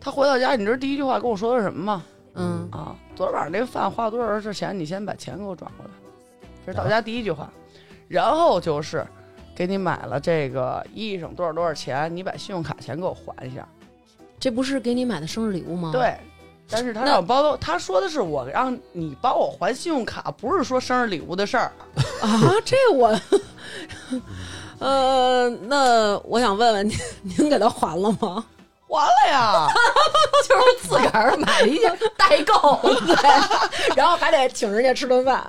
[0.00, 2.02] 他回到家，你知道第一句话跟我说的是什么吗？
[2.34, 4.78] 嗯啊，昨天晚上那饭花了多少钱钱？
[4.78, 5.90] 你先把钱给我转过来。
[6.64, 7.52] 这是到家第一句话，
[8.08, 9.06] 然后就是
[9.54, 13.68] 给你买了这个衣裳多少多少钱，你把信用卡钱给我还一下。
[14.40, 15.90] 这不是给你买的生日礼物吗？
[15.92, 16.16] 对，
[16.72, 21.70] 但是他那让我包，他说的是我让你帮我还信用卡，不是说生日礼物的事儿。
[22.22, 23.14] 啊，这我，
[24.78, 28.44] 呃，那我想问问您，您给他还了吗？
[28.92, 29.66] 还了呀，
[30.48, 33.16] 就是自个儿买了一件代购，对，
[33.96, 35.44] 然后还得请人家吃顿饭。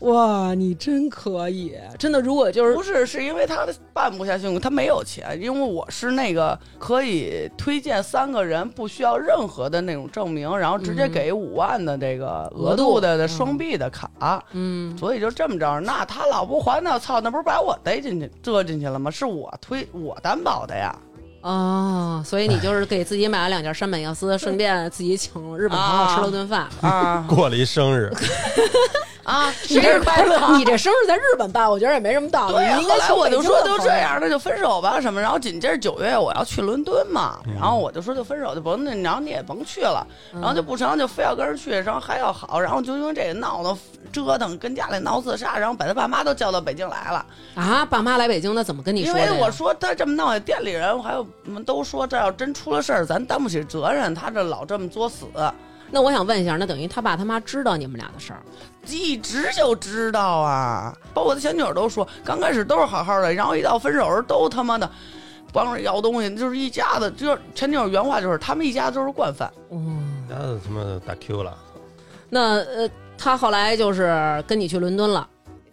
[0.00, 2.20] 哇，你真可以，真的。
[2.20, 5.36] 如果就是不是，是因为他办不下去，他没有钱。
[5.40, 14.08] 因为我是那个可以推荐三个人，不需要任何的那种证明，然后直接给五万的这个额度的的双币的卡。
[14.52, 19.10] 嗯，所以就这么着，那他老不还呢，操，那不是把我逮进去、折进去了吗？
[19.10, 20.94] 是我推我担保的呀。
[21.40, 26.68] 哦，所以你就是给自己买了两件山本耀司，顺便自己请日本朋友吃了顿饭。
[26.80, 27.24] 啊。
[27.28, 28.12] 过了一生日，
[29.28, 29.52] 啊！
[29.68, 32.54] 你这快乐，你这生日在日本办，我觉得也没什么道理。
[32.54, 34.16] 后来我就说都这样。
[34.18, 35.20] 那就分手吧什么。
[35.20, 43.76] 然后紧接着九月我要去伦敦嘛，嗯然后我就说就分手就甭那，然后你也甭去了，然后就不成就非要跟人去，然后还要好，然后就因为这个闹得
[44.10, 47.26] 折腾，跟家里闹自杀，然后把他爸妈都叫到北京来了。
[47.54, 49.30] 啊，爸妈来北京，那怎么跟你说的呀？
[49.30, 55.26] 为我说他这么闹，店里人还有我们都说这要真出了事儿，咱担不起责任，他这老这么作死。
[55.90, 58.40] 那我想问一下，那等于他爸他妈知道你们俩的事儿？
[58.86, 64.90] 一直就知道啊，包括我的前女友都说，刚开始都是好好的，然后一到分手时候都他妈的
[65.52, 69.50] 帮着要东西，就是一家子，就是前女友原话就是他们一家都是惯犯。
[69.70, 71.56] 嗯，家子他妈打 Q 了，
[72.28, 75.28] 那呃，他后来就是跟你去伦敦了。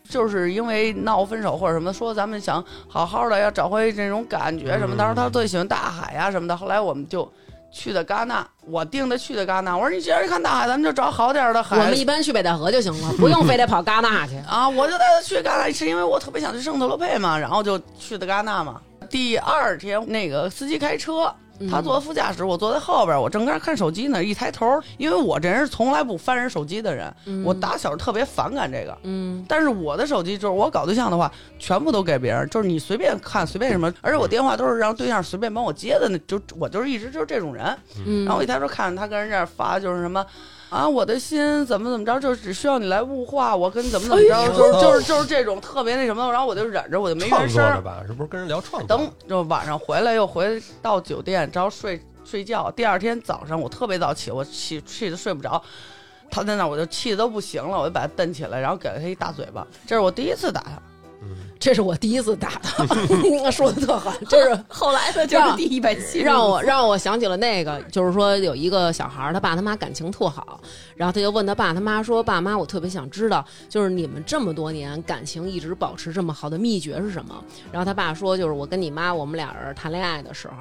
[0.07, 4.93] 就是因为闹分手或者什么，说咱们想好好的要找回这种感觉什么。
[4.93, 7.27] 嗯当时他最喜欢大海呀、什么的，后来我们就
[7.77, 9.75] 去的戛纳，我定的去的戛纳。
[9.75, 11.77] 我说你既然看大海，咱们就找好点的海。
[11.77, 14.37] 我们一般去北戴河就行了，不用非得跑戛纳去。
[14.47, 18.79] 啊，我就带他去戛纳，是因为我特别想去圣特罗佩嘛，然后就去的戛纳嘛。
[19.09, 21.31] 第二天，那个司机开车，
[21.69, 24.23] 他坐在副驾驶，我坐在后边，我正在那看手机呢。
[24.23, 27.13] 一抬头，因为我这人是从来不翻人手机的人，
[27.43, 28.97] 我打小特别反感这个。
[29.03, 37.65] 嗯但是我的手机就是我搞对象的话，全部都给别人，就是你随便看随便什么，而且我电话都是让对象随便帮我接的，那就我就是一直就是这种人。
[38.05, 40.25] 嗯，然后我一抬头看他跟人这发就是什么。
[40.69, 47.81] 啊，我的心怎么怎么着，就只需要你来物化我，跟怎么怎么着，哎就是就是就是这种特别那什么，然后我就忍着，我就没创原声儿。
[47.81, 48.01] 吧？
[48.05, 48.97] 是不是跟人聊创作？
[48.97, 52.71] 等就晚上回来又回到酒店，然后睡睡觉。
[52.71, 55.61] 第二天早上我特别早起，我起气的睡不着。
[56.31, 59.65] 他在那儿我就气的都不行了，我就把他蹬起来，然后给了他一大嘴巴。
[59.85, 60.81] 这是我第一次打他。
[61.21, 62.85] 嗯，这是我第一次打他，
[63.49, 64.59] 说的特狠，这是。
[64.67, 70.59] 后来的就是第一百七，让我让我想起了那个，就是说有一个小孩，他爸他妈感情特好，
[70.95, 77.35] 然后他就问他爸他妈说：“爸妈，我特别想知道，就是你们这么多年感情一直保持这么好的秘诀是什么？”
[77.71, 80.55] 然后他爸说：“就是我跟你妈，我们俩人谈恋爱的时候，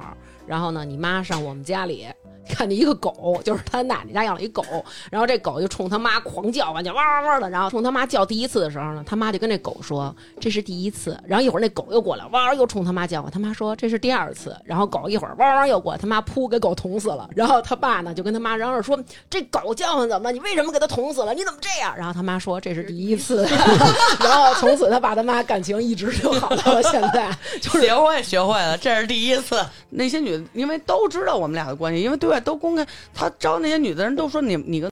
[0.47, 2.07] 然后呢，你妈上我们家里
[2.47, 4.63] 看见一个狗，就是他奶奶家养了一狗，
[5.09, 18.97] 然后这狗就冲他妈狂叫唤，就汪汪汪的，然后冲他妈叫第一次的时候呢，他妈就跟这狗说这是第一次，然后一会儿那狗又过来，汪又冲他妈叫唤，他妈说这是第二次，然后狗一会儿汪汪又过来，他妈扑给狗捅死了，然后他爸呢就跟他妈嚷嚷说
[19.29, 20.31] 这狗叫唤怎么了？
[20.31, 21.33] 你为什么给它捅死了？
[21.33, 21.95] 你怎么这样？
[21.95, 23.45] 然后他妈说这是第一次，
[24.19, 27.29] 然后从此他爸他妈感情一直就好到了现在，
[27.61, 29.63] 就是行，我也学会了，这是第一次。
[29.89, 32.85] 那些女的，因为都知道我们俩的关系，因为对外都公开。
[33.13, 34.89] 他招那些女的人都说你你跟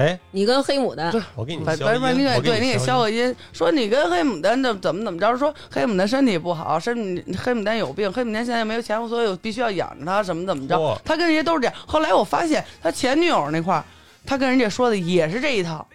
[0.00, 1.12] 哎，你跟黑牡丹。
[1.34, 10.98] 我给你反反正你消音，我给对你给给消消个音，说你跟黑牡丹的怎么怎么着，说黑牡丹身体不好，身黑牡丹有病，黑牡丹现在没有钱，所以我必须要养着他，怎么怎么着。
[11.04, 11.74] 他跟人家都是这样。
[11.86, 13.84] 后来我发现他前女友那块儿，
[14.24, 15.86] 他跟人家说的也是这一套。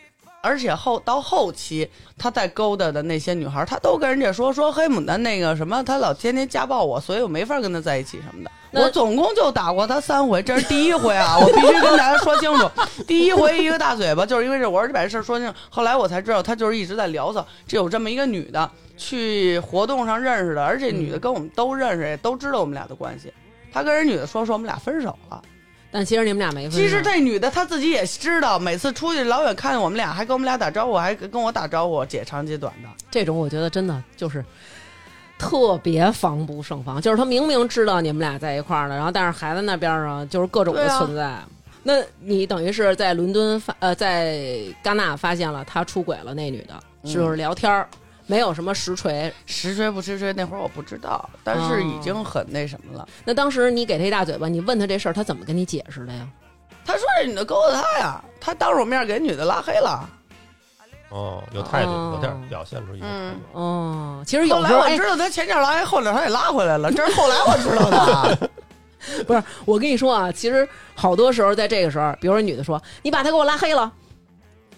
[0.46, 8.52] 而且后到后期，他在勾搭的那些女孩，他都跟人家说说黑牡丹那个什么，他老天天家暴我，所以我没法跟他在一起什么的。
[8.72, 11.36] 我总共就打过他三回，这是第一回啊！
[11.40, 12.70] 我必须跟大家说清楚，
[13.08, 15.54] 第一回一个大嘴巴，就是因为这，我说你把这事儿说清楚。
[15.70, 23.34] 后来我才知道，他就是一直在聊骚，这有这么一个女的，去活动上认识的，而且女的跟我们都认识，也都知道我们俩的关系。
[23.72, 25.42] 他跟人女的说说我们俩分手了，
[25.96, 26.78] 但其实你们俩没分手。
[26.78, 32.90] 其实这女的她自己也知道，每次出去老远看见我们俩，还跟我们俩打招呼，还跟我打招呼，姐长姐短的。
[33.10, 34.44] 这种我觉得真的就是
[35.40, 41.34] 特别防不胜防，就是他明明知道你们俩在一块儿呢，然后但是孩子那边上就是各种的存在。
[41.82, 44.36] 那你等于是在伦敦发呃，在
[44.84, 47.88] 戛纳发现了他出轨了，那女的嗯就是聊天儿，
[48.28, 49.32] 没有什么实锤。
[49.46, 53.08] 实锤不实锤那会儿我不知道，但是已经很那什么了。
[53.24, 56.28] 那当时你给他一大嘴巴，你问他这事儿，他怎么跟你解释的呀？
[56.86, 60.10] 他说这女的勾搭他呀，他当着我面给女的拉黑了。
[61.10, 63.60] 哦，有态度，哦有点表现出一个态嗯度。
[63.60, 68.50] 哦，其实有后来时候哎我知，道他前脚拉黑，后脚他也拉回来了，这是后来我知道的。
[69.28, 73.92] 不是我跟你说啊，其实好多时候在这个时候，比如说女的说你把他给我拉黑了。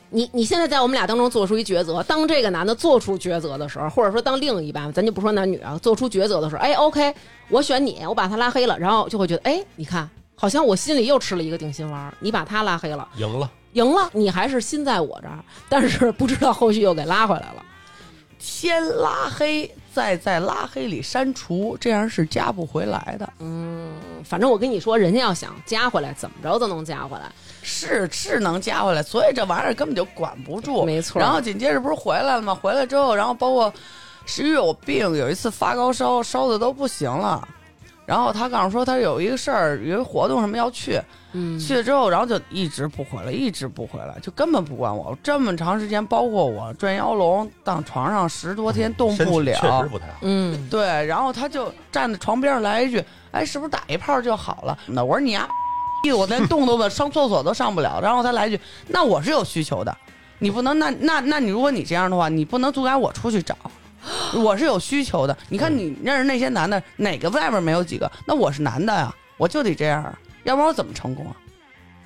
[0.10, 7.14] 你你现在在我们俩当中做出一抉择，当这个男的做出抉择的时候，或者说当另一半，咱就不说男女啊，做出抉择的时候，哎，OK，
[7.50, 17.64] 我选你，我把他拉黑了，然后就会觉得，哎，你看，好像我心里又吃了一个定心丸，你把他拉黑了，赢了，赢了，你还是心在我这儿，但是不知道后续又给拉回来了。
[18.40, 23.28] 先拉黑，再在拉黑里删除，这样是加不回来的。
[23.40, 23.92] 嗯，
[24.24, 27.32] 反正我跟你说，人家要想加回来，怎么着都能加回来。
[27.68, 30.86] 是是能加回来，所以这玩意儿根本就管不住。
[30.86, 32.56] 没错然后紧接着不是回来了吗？
[32.56, 33.72] 回来之后，然后包括
[34.26, 37.46] 十一月我病，有一次发高烧，烧的都不行了。
[38.06, 40.98] 然后他告诉说他有一个事儿，有一个活动什么要去，
[41.34, 45.14] 嗯，去了之后，然后就一直不回来，一直不回来，就根本不管我。
[45.22, 50.20] 这么长时间，包括我转腰龙当床上十多天动不了，确实不太好。
[50.22, 55.46] 嗯，对，然后他就站在床边上来一句：“哎，是不是打一炮就好了？”那我说你呀，
[56.12, 58.00] 我连动都不上厕所都上不了。
[58.02, 59.96] 然后他来一句：“那我是有需求的，
[60.40, 63.58] 你不能那那那你如果你这样的话，你不能阻碍我出去找。”
[64.36, 68.10] 我是有需求的，你看你认识那些男的，哪个外边没有几个？
[68.26, 71.36] 那我是男的呀，我就得这样啊，要不然我怎么成功啊？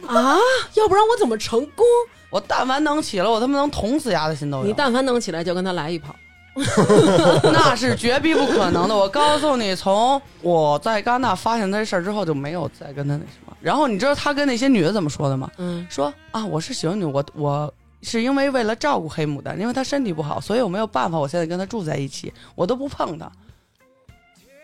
[0.08, 0.38] 啊，
[0.73, 1.86] 要不然我怎么成功？
[2.32, 4.63] 我但凡能起来，我他妈能捅死丫的心都有。
[4.63, 6.15] 你但凡能起来，就跟他来一炮。
[7.44, 8.96] 那是绝逼不可能的。
[8.96, 13.56] 我告诉你，从我在戛纳发现这事儿之后，就没有再跟他那什么。
[13.62, 15.50] 然后你知道他跟那些女的怎么说的吗？
[15.58, 23.32] 嗯，说啊，我是喜欢你，我我是因为为了照顾黑牡丹，因为她身体不好，所以我没有办法，我现在跟她住在一起，我都不碰她。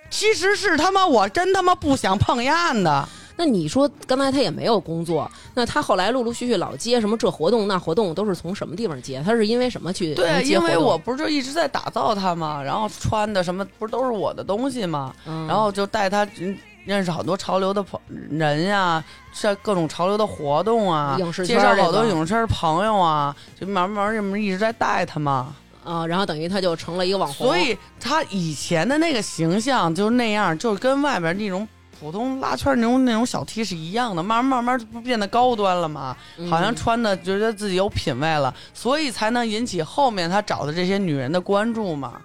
[0.10, 9.22] 其实是他妈我真他妈不想碰燕的，那你说刚才他也没有工作，那他后来陆陆续续老接什么这活动那活动，都是从什么地方接？
[9.24, 25.56] 他是因为什么去对，因为我不是就一直在打造他嘛，然后穿的什么不是都是我的东西嘛，嗯然后就带她嗯认识好多潮流的朋人呀，像各种潮流的活动啊，影视介绍好多影视圈朋友啊，就慢慢这么一直在带他嘛。
[25.84, 31.66] 啊，然后等于他就成了一个网红，所以他以前的那个形象就是那样，就是跟外边那种
[32.00, 36.16] 普通拉圈那种那种小 T 是一样的，慢慢慢慢不变得高端了吗？
[36.38, 42.22] 嗯好像穿的觉得自己有品位了，所以才能引起后面他找的这些女人的关注嘛。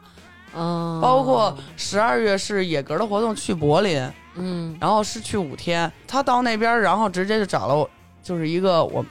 [0.55, 7.89] 嗯，包括十二月是野格的活动去柏林，嗯然后是去五天，他到那边，然后直接就找了我，
[8.23, 9.03] 就是一个我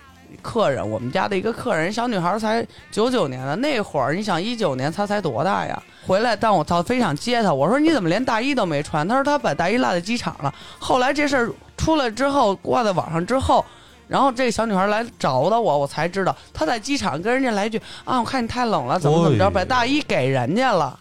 [0.41, 5.81] 客人，我们家的一个客人，小女孩才九九年的，那会儿你想一九年她才多大呀？
[6.07, 9.07] 回来，但我到飞场接她，我说你怎么连大衣都没穿？
[9.07, 10.53] 她说她把大衣落在机场了。
[10.79, 13.63] 后来这事儿出来之后，挂在网上之后。
[14.07, 20.99] 然后这个小女孩来找的我，我才知道她在机场跟人家来一句啊，我看你太冷了，怎么怎么着，哎把大衣给人家了。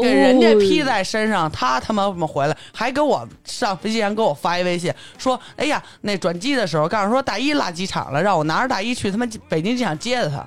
[0.00, 2.56] 给人家披哦在身上，他他妈怎么回来？
[2.72, 10.46] 还给我上飞机前给我发一微信，说：“哎呀，那转机的时候告诉说大一落机场了，让我拿着大一去他妈北京机场接的他。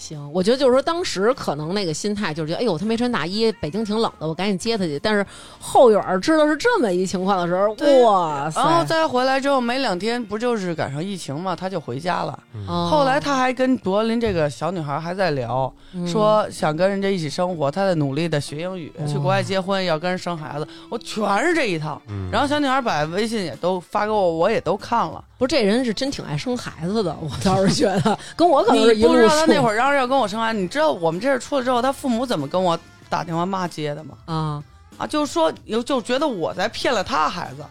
[0.00, 4.98] 行，我觉得就是说，当时可能那个心态就是觉得，哎呦，他没穿大衣，北京挺冷的，我赶紧接他去。
[4.98, 5.24] 但是
[5.60, 7.68] 后院知道是这么一情况的时候，
[8.02, 8.62] 哇塞！
[8.62, 12.38] 然后再回来之后没两天，不就是赶上疫情嘛，他就回家了。
[12.66, 22.00] 哦后来他还跟柏林这个小女孩还在聊，嗯说想跟人家一起生活，他在努力的学英语，去国外结婚，要跟人生孩子，我全是这一套。
[22.08, 25.22] 嗯，然后小女孩把微信也都发给我，我也都看了。
[25.38, 34.16] 不是这人是真挺爱生孩子的，我倒是觉得跟我可能是一路数知道他那会儿要跟我生孩子，你知道我们这事出了之后，他父母怎么跟我打电话骂街的吗？
[34.26, 34.64] 啊，
[34.98, 37.64] 啊，就是说有就觉得我在骗了他孩子，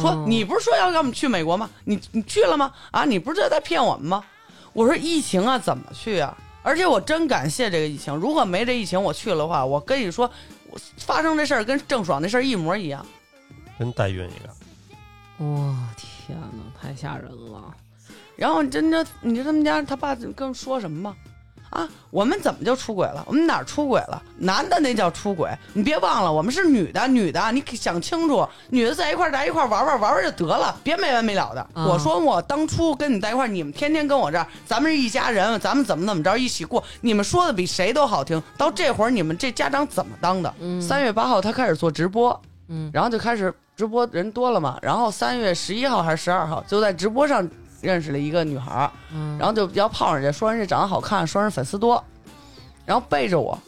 [0.00, 1.70] 说、哦你不是说要让我们去美国吗？
[1.84, 2.72] 你你去了吗？
[2.90, 4.24] 啊，你不是在骗我们吗？
[4.72, 6.36] 我说疫情啊，怎么去啊？
[6.62, 10.30] 而且我真感谢这个疫情，如果没这疫情，我去了的话，我跟你说，
[10.68, 13.04] 我发生这事儿跟郑爽那事儿一模一样。
[13.78, 17.74] 跟代孕一个，哇、天哪，太吓人了！
[18.34, 21.16] 然后真的，你知道他们家他爸跟说什么吗？
[21.70, 23.24] 啊，我们怎么就出轨了？
[23.26, 24.22] 我们哪儿出轨了？
[24.38, 31.60] 男的那叫出轨，你别忘了，我们是女的，女的，你想清楚，女的在一块儿在一块儿玩玩玩玩就得了，别没完没了的。
[31.74, 38.42] 啊我说我当初跟你在一块儿，你们天天跟我这儿，咱们是一家人，咱们怎么怎么着一起过，你们说的比谁都好听。
[38.56, 40.54] 到这会儿你们这家长怎么当的？
[40.60, 47.46] 嗯三月八号他开始做直播，嗯然后就开始直播人多了嘛，然后三月十一号还是十二号就在直播上
[47.86, 52.02] 认识了一个女孩儿，嗯，然后就比较泡人家，说人家长得好看，说人粉丝多，
[52.84, 53.58] 然后背着我。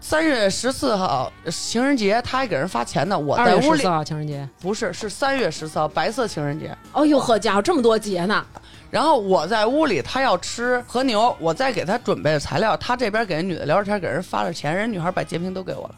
[0.00, 3.18] 三月十四号情人节，他还给人发钱呢。
[3.18, 4.48] 我二在屋里十四号情人节。
[4.60, 6.74] 不是，是三月十四号白色情人节。
[6.92, 8.46] 哦呦呵家伙，这么多节呢！
[8.90, 15.94] 然后我在屋里，他要吃和牛，我再给他准备了材料，他这边给人女的聊着天，给人发了钱，人女孩把截屏都给我了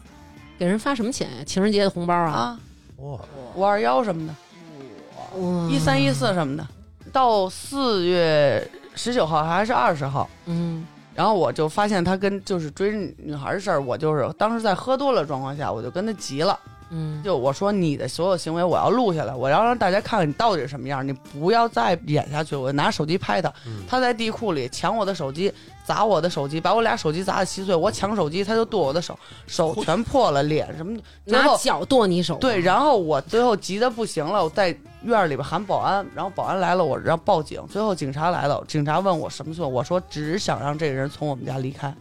[0.57, 1.43] 给人发什么钱呀？
[1.45, 2.31] 情人节的红包啊？
[2.31, 2.59] 啊，
[2.97, 3.19] 哇，
[3.55, 6.67] 五二幺什么的，哇一三一四什么的，
[7.11, 10.85] 到四月十九号还是二十号，嗯。
[11.13, 16.57] 然后我就发现他跟就是追女孩的事儿，我就是当时在喝多了状况下，我就跟他急了，
[16.93, 22.53] 嗯，就我说你的所有行为我要录下来，我要让大家看看你到底是什么样，你不要再演下去。
[22.53, 25.51] 我拿手机拍他，嗯他在地库里抢我的手机，
[25.85, 27.73] 砸我的手机，把我俩手机砸的稀碎。
[27.73, 37.65] 我抢手机，他就剁我的手，手全破了，脸什么拿脚剁你手，对，然后我最后急得不行了，我在院里边喊保安，然后保安来了，我让报警。
[37.67, 41.93] 最后警察来了，警察问我什么错，我说只想让这个人从我们家离开。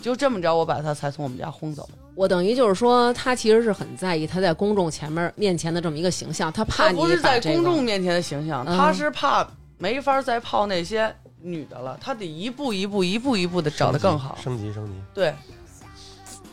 [0.00, 1.88] 就这么着，我把他才从我们家轰走。
[2.14, 9.46] 我等于就是说，他其实是很在意他在公众前面面前的这么一个形象，他怕你他不是在公众面前的形象，嗯他是怕
[9.78, 14.38] 没法再泡那些女的了，他得一步一步、一步一步的找的更好。
[14.42, 14.92] 升级升级。
[15.12, 15.34] 对，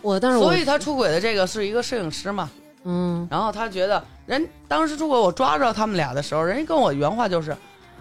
[0.02, 2.50] 我，但是我所以他出轨的这个是一个摄影师嘛，
[2.84, 7.56] 嗯然后他觉得人当时出轨，我抓着他们俩的时候，人家跟我原话就是，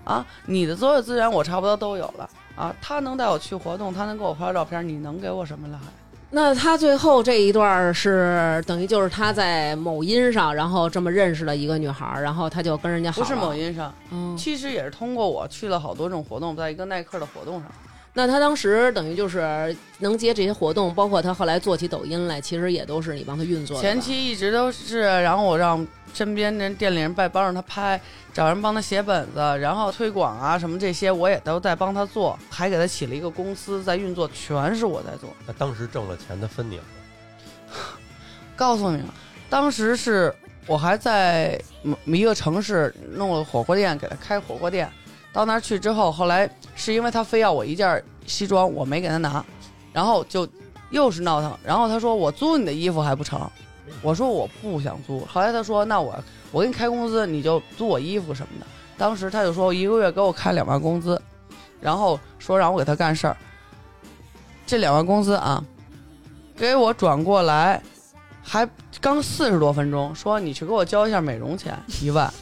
[0.04, 5.84] 啊，你的所有资源我差不多都有了啊，他能带我去活动，他能给我拍照片，你能给我什么了还？
[6.32, 17.68] 那他最后这一段是等于就是他在某音上，然后这么认识了一个女孩儿，然后他就跟人家好不是某音上，嗯，其实也是通过我去了好多种活动，在一个耐克的活动上。
[18.12, 23.82] 那他当时等于就是能接这些活动，包括他后来做起抖音来，其实也都是你帮他运作的。
[23.82, 28.00] 前期一直都是，然后我让身边人店里人帮帮着他拍，
[28.34, 35.30] 找人帮他写本子，然后推广啊什么这些我也都在帮他做，还给他起了一个公司在运作，全是我在做。
[35.46, 36.84] 那当时挣了钱，他分你了。
[38.56, 39.04] 告诉你，
[39.48, 40.34] 当时是
[40.66, 44.90] 我还在某一个城市弄了火锅店，给他开火锅店。
[45.32, 49.44] 到那儿去之后，后来是因为他非要我一件西装，我没给他拿，
[49.92, 50.46] 然后就
[50.90, 51.56] 又是闹腾。
[51.64, 53.40] 然后他说我租你的衣服还不成，
[54.02, 55.24] 我说我不想租。
[55.26, 56.18] 后来他说那我
[56.50, 58.66] 我给你开工资，你就租我衣服什么的。
[58.98, 61.20] 当时他就说一个月给我开两万工资，
[61.80, 63.36] 然后说让我给他干事儿。
[64.66, 65.64] 这两万工资啊，
[66.56, 67.82] 给我转过来，
[68.42, 68.68] 还
[69.00, 72.32] 刚四十多分钟，说你去给我交一下美容钱一万，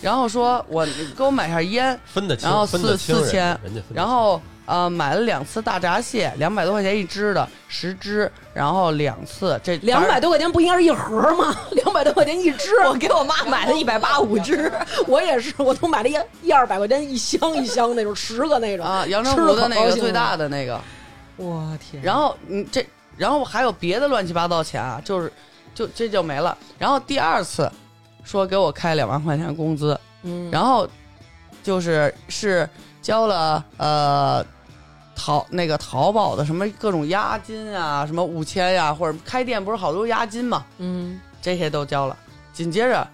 [0.00, 0.86] 然后说我
[1.16, 11.56] 给我买下烟，分得清，然后四四千人家分得清然后呃买了两次大闸蟹，两百多块钱一只的十只，然后两次这两百多块钱不应该是一盒吗？
[11.72, 14.70] 两百多块钱一只， 我给我妈买了一百八五只，
[15.08, 18.86] 我也是，我都买了一一二百块钱一箱一箱那种，十个那种。
[18.86, 20.80] 啊阳澄湖的那个最大，的那个，
[21.36, 22.02] 我天！
[22.02, 22.86] 然后你这
[23.16, 25.32] 然后还有别的乱七八糟钱啊，就是
[25.74, 26.56] 就这就没了。
[26.78, 27.68] 然后第二次
[28.28, 30.86] 说给我开两万块钱工资，嗯，然后
[31.62, 32.68] 就是是
[33.00, 34.44] 交了呃
[35.16, 41.18] 淘那个淘宝的什么各种押金啊，什么五千呀，或者开店不是好多押金嘛，嗯。
[41.40, 42.14] 这些都交了。
[42.52, 43.08] 紧接着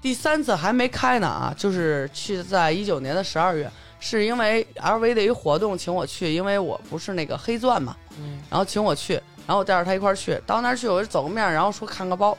[0.00, 8.40] 第三次还没开呢啊，就是去在一九年的十二月，是因为 LV 的一个活动请我去，因为我不是那个黑钻嘛，嗯。
[8.48, 9.14] 然后请我去，
[9.46, 12.36] 然后我带着他一块儿去，到那儿去我就走个面，然后说看个包，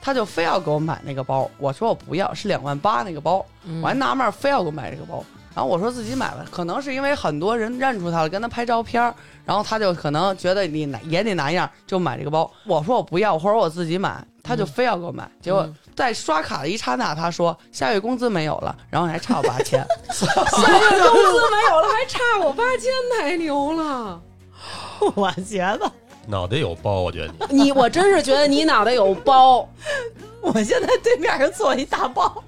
[0.00, 5.24] 他就非要给我买那个包，我说我不要，是两万八那个包，嗯我还纳闷儿，非要给我买这个包。
[5.54, 9.12] 然后我说自己买吧，可能是因为很多人认出他了，跟他拍照片儿，
[9.44, 12.48] 然后他就可能觉得你拿也得拿样，就买这个包。
[12.64, 15.28] 我说我不要，或者我自己买，他就非要给我买。
[15.42, 19.84] 结果嗯在刷卡的一刹那，他说下月工资没有了，然后还差我八千。
[20.12, 24.20] 下月工资没有了，还差我八千，太牛了！
[25.16, 25.90] 我觉得
[26.28, 29.66] 脑袋有包，我觉得你 你我真是觉得你脑袋有包，
[30.42, 32.44] 我现在对面上坐一大包，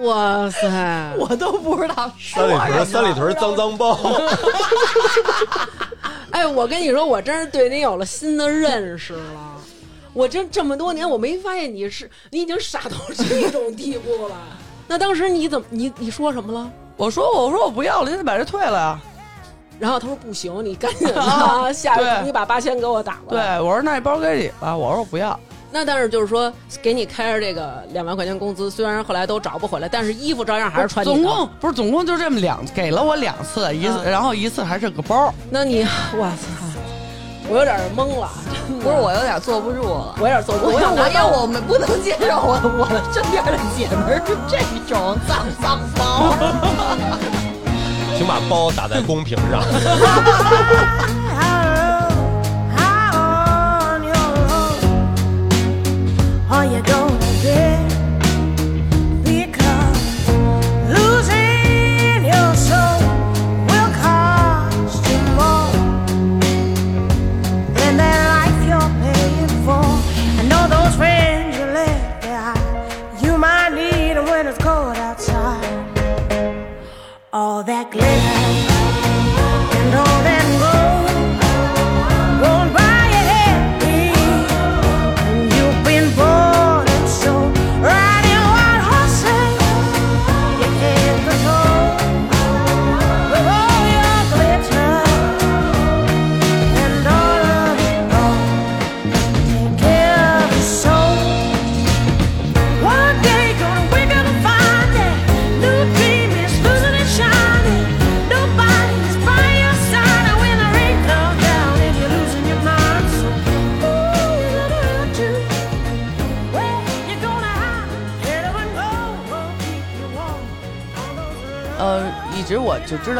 [0.00, 1.14] 哇塞！
[1.20, 3.98] 我都不知道说三里屯三里屯脏脏包，
[6.30, 9.52] 哎，我跟你说，我真是对你有了新的认识了。
[10.14, 14.34] 我这这么多年，我没发现你是你已经傻到这种地步了。
[14.88, 16.70] 那当时你怎么你你说什么了？
[16.96, 18.98] 我说我说我不要了，你得把这退了呀。
[19.78, 25.38] 然后他说不行，你赶紧的， 下对你把八千给我打过来对。，我说那包给你吧，我说我不要。
[25.70, 26.50] 那但是就是说，
[26.80, 31.12] 给你开着这个两万块钱工资，虽然后来都找不回来，但是衣服照样还是穿的。
[31.12, 35.34] 总共不是总共就这么两，给了我两次，一次、嗯然后一次还是个包。
[35.50, 35.82] 那你，
[36.18, 36.46] 哇塞，
[37.50, 38.30] 我有点懵了，
[38.82, 40.14] 不是我有点坐不住了。
[40.18, 44.58] 我有点坐不，我想拿我因为我们不能接受我我的身边的姐们儿是这
[44.88, 46.32] 种脏脏包。
[48.16, 49.62] 请把包打在公屏上。
[77.56, 78.15] All that glitter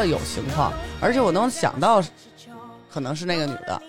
[0.06, 2.02] 有情况，而且我能想到
[2.92, 3.80] 可能是那个女的。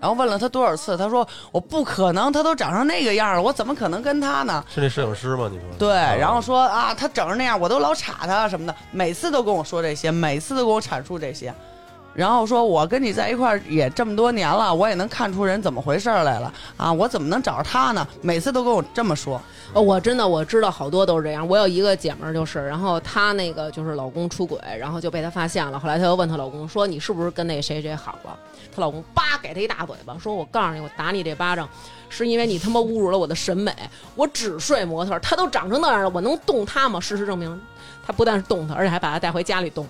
[0.00, 4.64] 然后问了他多少次，他说我不可能，他都长成那个样了，我怎么可能跟他呢？
[4.68, 5.48] 是那摄影师吗？
[5.48, 11.54] 你说对，啊然后说啊，他整成那样，我都老插他什么的，每次都跟我说这些，每次都跟我阐述这些。
[12.14, 16.92] 然后说，我跟你在一块儿也这么多年了，我也能看出人怎么回事来了啊！
[16.92, 18.06] 我怎么能找着他呢？
[18.20, 19.40] 每次都跟我这么说。
[19.74, 21.48] 呃我真的我知道好多都是这样。
[21.48, 25.80] 我有一个姐们儿就是，然后她那个就是老公出轨，然后就被她发现了。
[25.80, 28.38] 后来她又问她老公说：“你是不是跟那谁谁好了？”
[28.74, 31.66] 她老公叭给她一大嘴巴，说：“我告诉你，我打你这巴掌，
[32.10, 33.74] 是因为你他妈侮辱了我的审美。
[34.14, 37.00] 我只睡模特她，都长成那样了，我能动她吗？
[37.00, 37.58] 事实证明，
[38.06, 39.88] 他不但是动她，而且还把她带回家里动。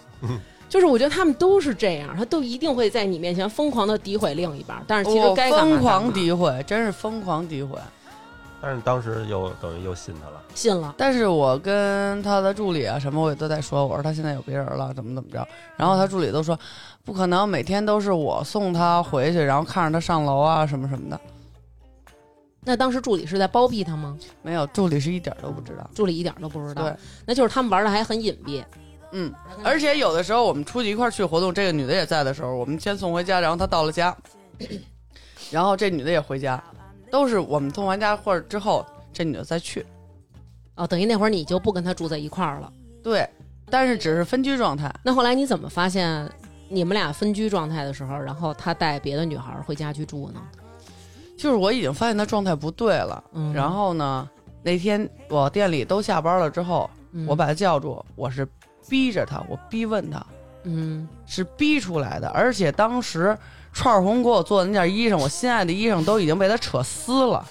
[0.72, 7.78] 就是我觉得他们都是这样，他都一定会在你面前疯狂的诋毁另一半，但是其实我该干嘛疯狂诋毁，真是疯狂诋毁。
[8.58, 10.94] 但是当时又等于又信他了，信了。
[10.96, 15.46] 但是我跟他的助理啊什么，我也都在说，我说他现在有别人了，怎么怎么着。
[15.76, 16.58] 然后他助理都说，
[17.04, 21.20] 不可能，每天都是我送他回去，然后看着他上楼啊什么什么的。
[22.64, 24.16] 那当时助理是在包庇他吗？
[24.40, 25.90] 没有，助理是一点都不知道。
[25.94, 26.84] 助理一点都不知道。
[26.84, 26.96] 对，
[27.26, 28.64] 那就是他们玩的还很隐蔽。
[29.12, 29.32] 嗯，
[29.62, 34.16] 而且有的时候我们出去一块儿去活动，这个女的也在的时候，我们先送回家，然后她到了家，
[35.50, 36.62] 然后这女的也回家，
[37.10, 39.84] 都是我们送完家或者之后，这女的再去。
[40.74, 42.72] 哦，等于那会儿你就不跟她住在一块儿了。
[43.02, 43.28] 对，
[43.70, 44.92] 但是只是分居状态。
[45.02, 46.28] 那后来你怎么发现
[46.68, 50.40] 你们俩分居状态的时候，然后他带别的女孩回家去住呢？
[51.36, 54.28] 就是我已经发现她状态不对了，嗯然后呢，
[54.62, 58.46] 那天我店里都下班了之后，嗯我把他叫住，我是
[58.88, 60.24] 逼着他，我逼问他，
[60.64, 63.36] 嗯是逼出来的，而且当时
[63.72, 67.44] 串红给我做的那件衣裳，我心爱的衣裳都已经被他扯撕了。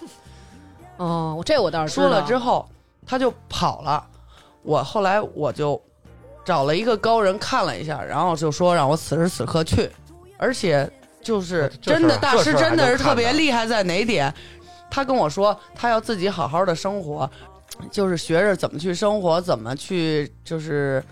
[0.97, 2.69] 哦，这我倒是说了之后，
[3.05, 4.05] 他就跑了。
[4.61, 5.82] 我后来我就
[6.45, 9.89] 找了一个高人看了一下，然后就说让我此时此刻去，
[10.38, 10.88] 而且
[11.23, 14.32] 就是真的大师真的是特别厉害在哪点？
[14.91, 17.27] 他跟我说他要自己好好的生活，
[17.89, 21.03] 就是学着怎么去生活，怎么去就是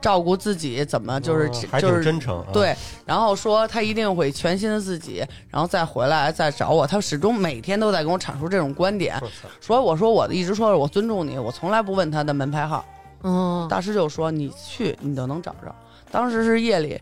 [0.00, 2.46] 照顾自己，怎么就是、哦还挺就是真诚啊。
[2.52, 2.74] 对，
[3.04, 6.86] 然后说他一定会全新的自己，然后再回来再找我。
[6.86, 9.20] 他始终每天都在跟我阐述这种观点，
[9.60, 12.84] 所以我说我一直说我尊重你，我从来不问他的门牌号。
[13.22, 15.74] 哦，大师就说你去你就能找着。
[16.10, 17.00] 当时是夜里，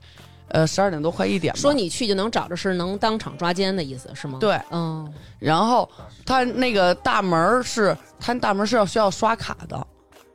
[0.49, 1.61] 呃十二点多快一点吧。
[1.61, 5.89] 说你去就能找着，是能当场抓奸的意思是吗？，对，嗯然后
[6.25, 9.87] 他那个大门是他大门是要需要刷卡的，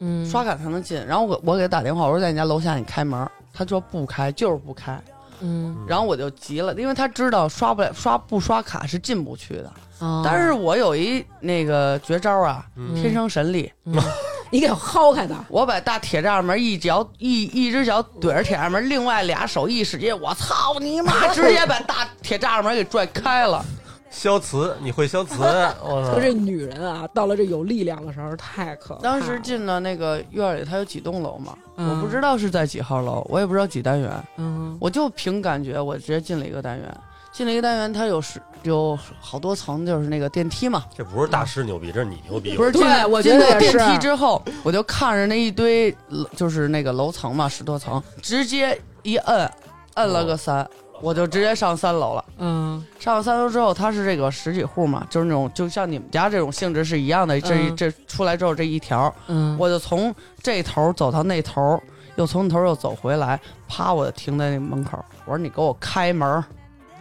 [0.02, 1.04] 嗯，刷卡才能进。
[1.06, 5.02] 然后我我给他打电话，我说在你家楼下你开门，他说不开，就是不开。
[5.39, 9.72] 嗯，然后我就急了，因为他知道刷不了刷不刷卡是进不去的。
[9.99, 13.72] 哦但是我有一那个绝招啊，嗯天生神力，
[14.49, 21.28] 你给我薅开的，我把大铁栅门一脚一一只脚怼着铁栅门，另外俩手一使劲，我操你妈！
[21.34, 23.64] 直接把大铁栅门给拽开了。
[24.12, 25.41] 消磁，你会消磁？
[25.82, 26.20] 我操说！
[26.20, 29.01] 这女人啊，到了这有力量的时候太可怕了。
[29.01, 36.97] 当时进了那个院里，它有几栋楼嘛，嗯我不知道是在几号楼，我也不知道几单元，嗯我就凭感觉，我直接进了一个单元。
[37.32, 40.84] 进了一个单元，它有十有好多层，就是那个电梯嘛。
[40.93, 42.57] 这不是大师牛逼，这是你牛逼。
[42.57, 45.95] 不是进了我觉进了电梯之后，我就看着那一堆，
[46.36, 49.49] 就是那个楼层嘛，十多层，直接一摁，
[49.93, 50.70] 摁了个三，
[51.02, 52.26] 我就直接上三楼了。
[52.38, 57.39] 嗯上了三楼之后，它是这个十几户嘛，就是那种就像你们家这种性质是一样的。
[57.41, 61.82] 这一嗯这出来之后这一条，嗯，我就从这头走到那头，
[62.16, 65.04] 又从那头又走回来，啪，我就停在那门口。
[65.26, 66.43] 我说你给我开门，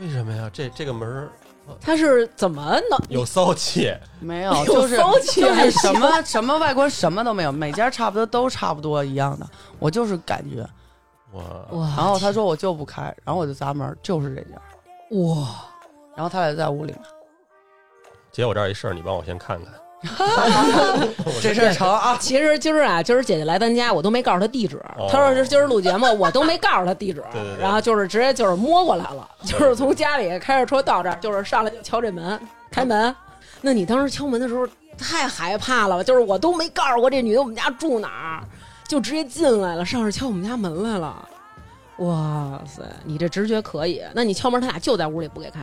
[0.01, 0.51] 为什么呀？
[0.53, 1.29] 这这个门儿
[1.81, 9.47] 他是怎么能有骚气，没有，就是骚气就是什么什么外观什么都没有，每家差不多都差不多一样的。
[9.79, 10.69] 我就是感觉，
[11.33, 11.43] 哇！
[11.71, 11.87] 哇？
[11.97, 14.57] 然后他说我就不开，然后我就砸门，就是这家。
[15.11, 15.49] 哇，
[16.17, 17.01] 然后他也在屋里嘛，
[18.33, 19.73] 姐，我这儿有一事儿，你帮我先看看。
[21.43, 22.17] 这事儿成啊。
[22.19, 24.79] 其实今儿啊，今儿姐姐来咱家，我都没告诉她地址。
[24.97, 27.23] 哦她说是今儿录节目，我都没告诉她地址。
[27.33, 33.15] 对对对然后就是直接就是摸过来了， 就是从家里开着车到这儿，就是上来就敲这门，开门。
[33.61, 34.67] 那你当时敲门的时候
[34.97, 36.03] 太害怕了吧？
[36.03, 38.45] 就是我都没告诉过这女的我们家住哪儿，
[38.91, 41.29] 就直接进来了，上这敲我们家门来了。
[41.99, 44.03] 哇塞，你这直觉可以。
[44.13, 45.61] 那你敲门，他俩就在屋里不给开。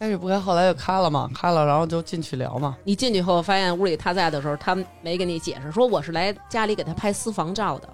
[0.00, 2.76] 开始不开，后来就开了嘛，开了，然后就进去聊嘛。
[2.82, 7.88] 你进去后发现屋里他在的时候，他没给你解释，说我是来家里给他拍私房照的，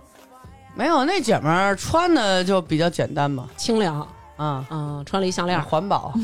[0.75, 4.01] 没有，那姐们儿穿的就比较简单嘛，清凉。
[4.39, 6.15] 啊，嗯，穿了一项链，环保。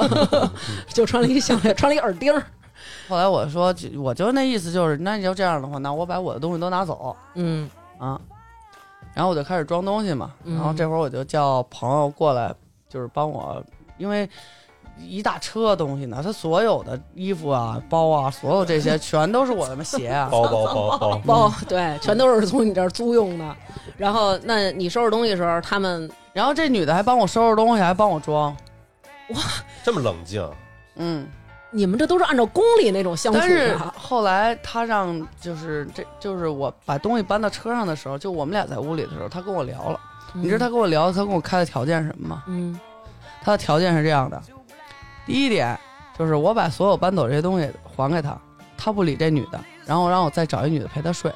[0.92, 2.44] 就穿了一项链，穿了一耳钉儿。
[3.08, 8.20] 后来我说，我就那意思就是，那你要这样的话，那我把我的东西都拿走嗯，啊。
[9.14, 12.54] 然后我就开始装东西嘛，嗯然后这会儿我就叫朋友过来，
[12.88, 13.62] 就是帮我，
[13.96, 14.28] 因为
[14.98, 20.28] 一大车东西呢，他所有的衣服啊、包啊，所有这些全都是我的鞋啊。
[20.32, 23.56] 包包包包， 包对，全都是从你这儿租用的。
[23.96, 28.54] 然后，那你收拾东西的时候，他们然后这女的还帮我收拾东西，还帮我装，
[29.30, 29.40] 哇
[29.82, 30.46] 这么冷静，
[30.96, 31.26] 嗯。
[31.70, 33.76] 你们这都是按照公理那种相处但是。
[33.96, 40.00] 后来他让就是这就是我把东西搬到车上的时候，就我们俩在屋里的时候，他跟我聊了。
[40.32, 42.44] 你知道他跟我聊，他跟我开的条件是什么吗？
[42.46, 42.78] 嗯
[43.42, 44.42] 他的条件是这样的：
[45.24, 45.78] 第一点
[46.18, 48.36] 就是我把所有搬走这些东西还给他，
[48.76, 51.32] 他不理这女的，然后让我再找一女的陪他睡，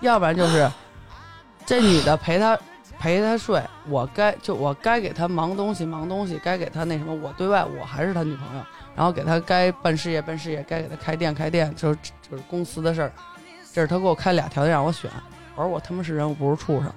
[0.00, 0.70] 要不然就是
[1.66, 2.56] 这女的陪他
[2.98, 8.62] 陪他睡，我该就我该给他忙东西忙东西，该给他那什么，我对外我还是他女朋友，
[8.98, 13.12] 然后给他该办事业办事业，该给他开店开店，就是就是公司的事儿，
[13.72, 15.08] 这是他给我开俩条件让我选，
[15.54, 16.92] 我说我他妈是人，我不是畜生。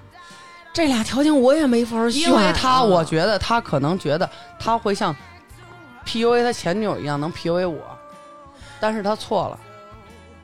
[0.72, 4.28] 这俩条件我也没法选啊，因为他，我觉得他可能觉得
[4.58, 5.14] 他会像
[6.04, 7.78] PUA 他前女友一样能 PUA 我，
[8.80, 9.56] 但是他错了。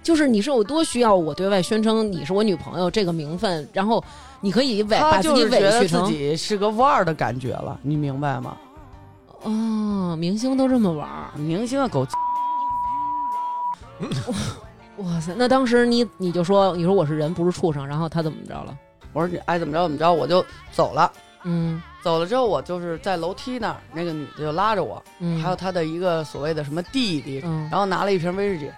[0.00, 4.02] 就是你是有多需要我对外宣称你是我女朋友这个名分，然后
[4.40, 8.56] 你可以委他把自己委屈成己是个腕儿的感觉了，你明白吗？
[9.42, 12.06] 哦，明星都这么玩儿，明星的狗
[14.98, 15.32] 哇塞！
[15.36, 18.76] 那当时你你就说你说我是人不是畜生，然后他怎么着了？
[19.12, 21.10] 我说你爱怎么着怎么着，我就走了。
[21.44, 28.70] 嗯走了之后，我就是在楼梯那儿，那个女的就拉着我，嗯，还有她的一个所谓的什么弟弟，嗯然后拿了一瓶威士忌，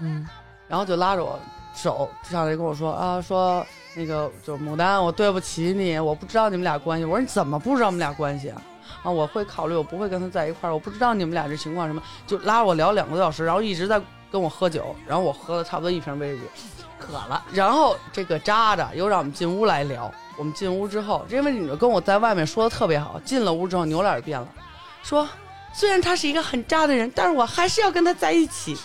[0.00, 0.26] 嗯
[0.66, 1.38] 然后就拉着我
[1.74, 3.64] 手上来跟我说啊，说
[3.94, 7.04] 那个就是牡丹，我对不起你，我不知道你们俩关系。
[7.04, 8.60] 我说你怎么不知道我们俩关系啊？
[9.02, 20.12] 啊，我会考虑，我不会跟他在一块儿，我不知道你们俩这情况什么，就拉我聊两个多小时，然后一直在跟我喝酒，然后我喝了差不多一瓶威士忌，渴了，然后这个渣渣又让我们进屋来聊。
[20.36, 24.46] 我们进屋之后，这位女的跟我在外面说的特别好，进了屋之后扭脸就变了，
[25.02, 25.28] 说
[25.72, 28.76] 虽然他是一个很渣的人，但是我还是要跟他在一起。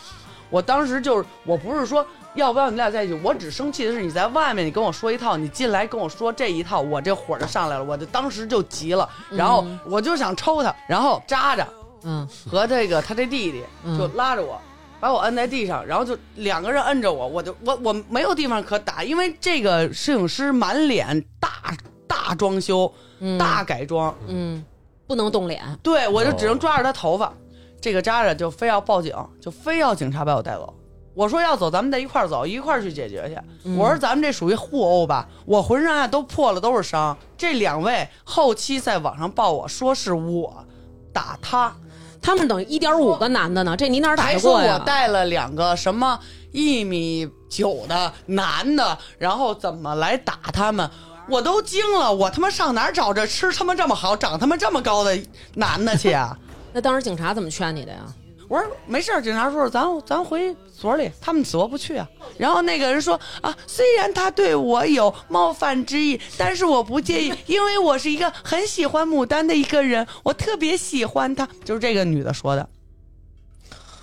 [0.49, 2.05] 我当时就是，我不是说
[2.35, 11.67] 要不要你俩在一起，我只生气的是你在外面你跟我说一套，你进来跟我说这一套，我这火就上来了，我就当时就急了，然后嗯我就想抽他，然后渣渣
[12.03, 14.59] 嗯和这个他这弟弟嗯就拉着我。
[14.99, 21.75] 把我摁在地上，然后就两个人摁着我，我就我我没有地方可打，因为这个摄影师满脸大
[22.07, 24.63] 大装修、嗯大改装，嗯，
[25.05, 25.61] 不能动脸。
[25.83, 27.33] 对我就只能抓着他头发。
[27.81, 30.73] 这个渣渣就非要报警，就非要警察把我带走。
[31.13, 33.37] 我说要走，咱们得一块儿走，一块儿去解决去。
[33.65, 37.17] 嗯我说咱们这属于互殴吧，我浑身啊都破了，都是伤。
[37.37, 40.65] 这两位后期在网上报我说是我
[41.11, 41.75] 打他，
[42.21, 44.83] 他们等于一点五个男的呢，这你哪儿打还说我得过呀？
[44.85, 46.19] 带了两个什么
[46.51, 50.89] 一米九的男的，然后怎么来打他们？
[51.29, 55.17] 我都惊了，我他妈上哪儿找这吃他妈这么好、长他妈这么高的
[55.53, 56.37] 男的去啊？
[56.73, 57.99] 那当时警察怎么劝你的呀？
[58.47, 62.07] 我说没事儿，警察叔叔咱咱回所里，他们死活不去啊。
[62.37, 71.47] 然后那个人说啊，虽然他对我有冒犯之意，但是我不介意，因为我是一个很喜欢牡丹的一个人，我特别喜欢她。
[71.63, 72.67] 就是这个女的说的。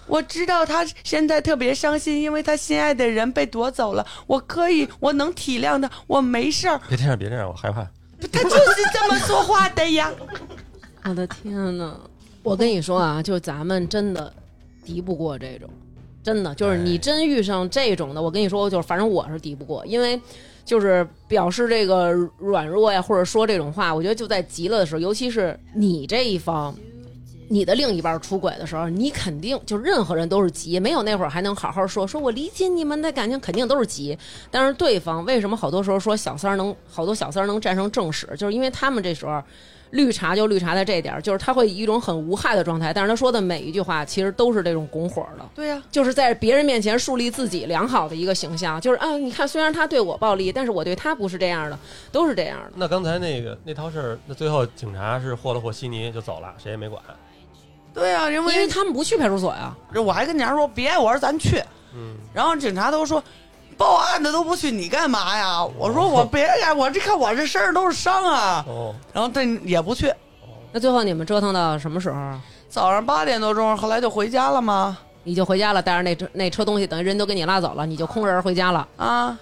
[0.06, 4.04] 我知道她现在特别伤心，因为她心爱的人被夺走了。
[4.26, 6.80] 我可以，我能体谅她，我没事儿。
[6.88, 7.82] 别这样，别这样，我害怕。
[8.32, 10.10] 她就是这么说话的呀。
[11.04, 11.96] 我的天呐，
[12.42, 14.32] 我跟你说啊，就咱们真的
[14.84, 15.68] 敌不过这种，
[16.22, 20.20] 真的就是你哎真遇上这种的，我跟你说，就是反正我是敌不过，因为
[20.64, 26.74] 就是表示这个软弱呀，或者说这种话，我觉得就在急了的时候，尤其是你这一方。
[27.52, 34.16] 你的另一半出轨的时候，你肯定就任何人都是急，没有那会儿还能好好说，说我理解你们的感情，肯定都是急。
[34.52, 39.42] 但是对方为什么好多时候说小三儿能好多小三儿能战胜正史，就是因为他们这时候
[39.90, 51.78] 绿茶就绿茶在这点儿，就是他会以一种很无害的状态，但是他说的每一句话其实都是这种拱火的，对呀、就是在别人面前树立自己良好的一个形象，就是啊，你看虽然他对我暴力，但是我对他不是这样的，
[52.12, 52.72] 都是这样的。
[52.76, 57.02] 那刚才那个那套事儿，那最后警察是和了和稀泥就走了，谁也没管。
[57.92, 61.60] 对啊、因因为他们不去派出所呀，我还跟警察说别，我说咱去。
[61.92, 63.20] 嗯，然后警察都说，
[63.80, 65.64] 报案的都不去，你干嘛呀？
[65.78, 68.62] 我说我别呀，我这看我这身上都是伤啊。
[68.68, 70.12] 哦，然后这也不去，
[70.70, 72.38] 那最后你们折腾到什么时候啊？
[72.68, 74.98] 早上八点多钟，后来就回家了吗？
[75.22, 78.86] 你就回家了，带着那车那车东西，等于人都给你拉走了，你就空人回家了。
[78.98, 79.38] 啊。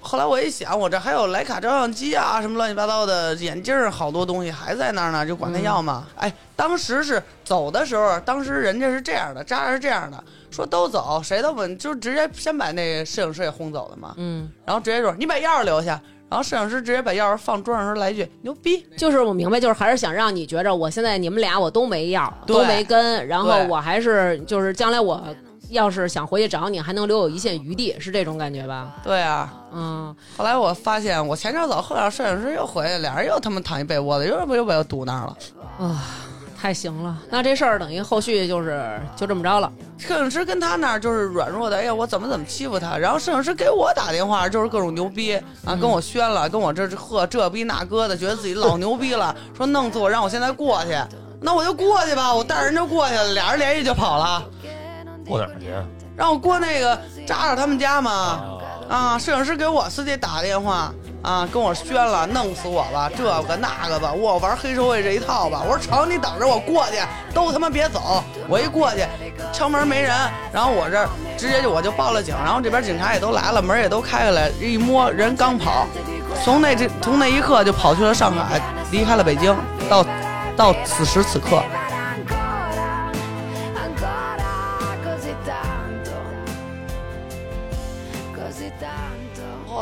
[0.00, 6.06] 后来我一想，我这还有徕卡照相机啊，什么乱七八糟的眼镜儿，好多东西还在那儿呢，就管他要嘛。
[6.14, 14.14] 哎，当时是走的时候，当时人家是这样的，渣渣是这样的，说都走，谁都不就直接先把那摄影师给轰走了嘛。
[14.16, 16.00] 嗯然后直接说你把钥匙留下，
[16.30, 25.22] 然后摄影师直接把钥匙放桌上时候来一句牛逼，就是我明白，就是还是想让你觉着我现在你们俩我都没要，对都没跟，然后我还是就是将来我
[25.70, 28.94] 要是想回去找你，还能留有一线余地，是这种感觉吧？
[29.04, 29.52] 对啊。
[29.72, 35.36] 嗯，后来我发现，我前脚走后脚，摄影师又回来，俩人又他妈躺一被窝里，又又把我堵那儿了。
[35.78, 36.02] 啊，
[36.58, 39.70] 太行了，那这事儿等于后续就是就这么着了。
[39.98, 50.96] 摄影师跟他那儿就是软弱的，哎呀，我怎么怎么欺负他，然后摄影师给我打电话就是各种牛逼啊，跟我宣了，跟我这呵这逼那哥的，觉得自己老牛逼了，说弄死我，让我现在过去，
[51.40, 54.42] 那我就过去吧，我带着人就过去了，俩人联系就跑了，
[55.26, 55.84] 过哪儿去啊？
[56.16, 58.10] 让我过那个扎扎他们家嘛。
[58.10, 58.52] 啊
[58.88, 65.62] 啊，摄影师给我司机打电话啊，跟我宣了，弄死我吧，这个那个吧，我玩黑社会这一套吧。
[65.66, 66.98] 我说成，你等着我过去，
[67.34, 68.22] 都他妈别走。
[68.48, 69.04] 我一过去，
[69.52, 70.14] 敲门没人，
[70.52, 71.04] 然后我这
[71.36, 75.86] 直接就我就报了警，然后这边警察也都来了，门也都开开了，一摸人刚跑，
[76.44, 78.60] 从那这从那一刻就跑去了上海，
[78.92, 79.56] 离开了北京，
[79.90, 80.06] 到
[80.56, 81.60] 到此时此刻。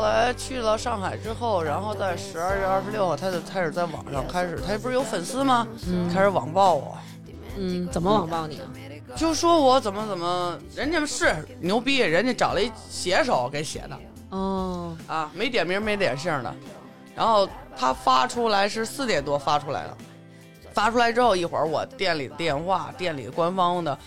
[0.05, 5.67] 来去了上海之后，然后在十二月二十六号，他就开始在网上开始，他不是有粉丝吗？
[6.13, 6.97] 开始网暴我。
[7.57, 8.67] 嗯，怎么网暴你啊？
[9.15, 13.97] 就说我怎么怎么，人家是牛逼，人家找了一写手给写的
[14.29, 16.53] 哦，啊，没点名没点姓的。
[17.15, 17.47] 然后
[17.77, 19.97] 他发出来是四点多发出来的，
[20.73, 23.97] 发出来之后一会儿我店里的电话、店里的官方的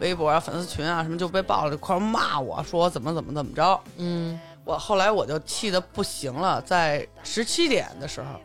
[0.00, 3.80] 微博啊、粉丝群啊什么就被爆了，就快骂我说我怎么怎么怎么着。
[3.96, 4.38] 嗯
[4.68, 8.38] 我后来我就气的不行了，在十七点的时候，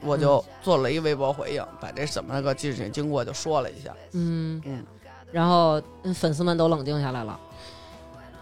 [0.00, 3.92] 我就做了一微博回应，把这怎么个事情经过就说了一下。
[4.12, 4.86] 嗯嗯，
[5.32, 7.36] 然后嗯粉丝们都冷静下来了。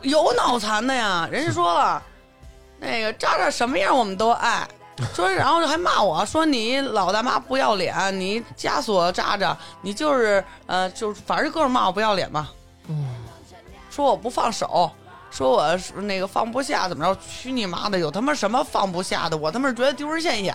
[0.03, 2.03] 有脑残的呀，人家说了，
[2.78, 4.68] 那个渣渣什么样我们都爱，
[5.14, 12.51] 说然后还骂我说你老大妈不要脸，你枷锁渣渣，你就是呃就是反正各种骂我不要脸嘛，
[12.88, 13.09] 嗯，
[13.88, 14.90] 说我不放手。
[15.31, 17.18] 说我是那个放不下怎么着？
[17.20, 17.99] 去你妈的！
[17.99, 19.37] 有他妈什么放不下的？
[19.37, 20.55] 我他妈是觉得丢人现眼。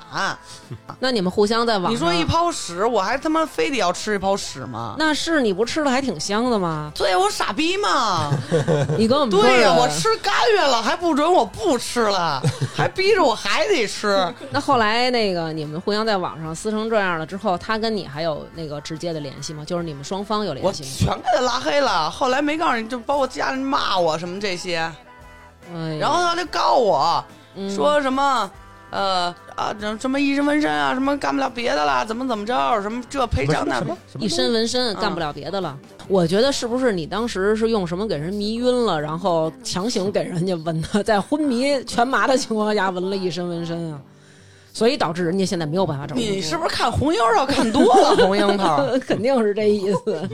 [1.00, 4.96] 那你们互相在网上，你说一泡屎，我还他妈非得要吃一泡屎吗？
[5.00, 6.92] 那是你不吃的还挺香的吗？
[6.94, 8.32] 对我傻逼吗？
[8.98, 12.42] 你跟我们对呀、的我吃干预了，还不准我不吃了，
[12.76, 14.34] 还逼着我还得吃。
[14.52, 19.64] 那后来那个你们互相在网上撕成这样了之后，他跟你还有那个直接的联系吗？
[19.66, 20.90] 就是你们双方有联系吗？
[20.98, 22.10] 全给他拉黑了。
[22.12, 27.24] 后来没告诉你，就包括家人骂我什么这些，哎呀然后他就告我
[27.56, 28.50] 嗯说什么。
[28.92, 35.78] 呃啊，这什么一身纹身啊，什么干不了别的啦，怎么怎么着，什么这赔偿那什么什么一身纹身，嗯干不了别的了。
[36.08, 44.00] 我觉得是不是你当时是用什么给人迷晕了，然后强行给人家纹的，在昏迷全麻的情况下纹了一身纹身啊？
[44.76, 46.14] 所以导致人家现在没有办法找。
[46.18, 48.14] 你是不是看红樱桃看多了？
[48.28, 50.30] 红樱桃， 肯定是这意思，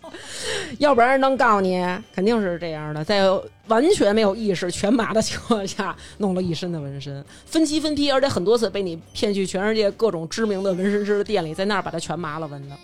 [0.80, 3.28] 要不然能告诉你，肯定是这样的，在
[3.66, 12.76] 完全没有意识、全麻的情况下，弄了一身的纹身，分期分批，而且很多次被你骗去全世界各种知名的纹身师的店里，在那儿把它全麻了纹的。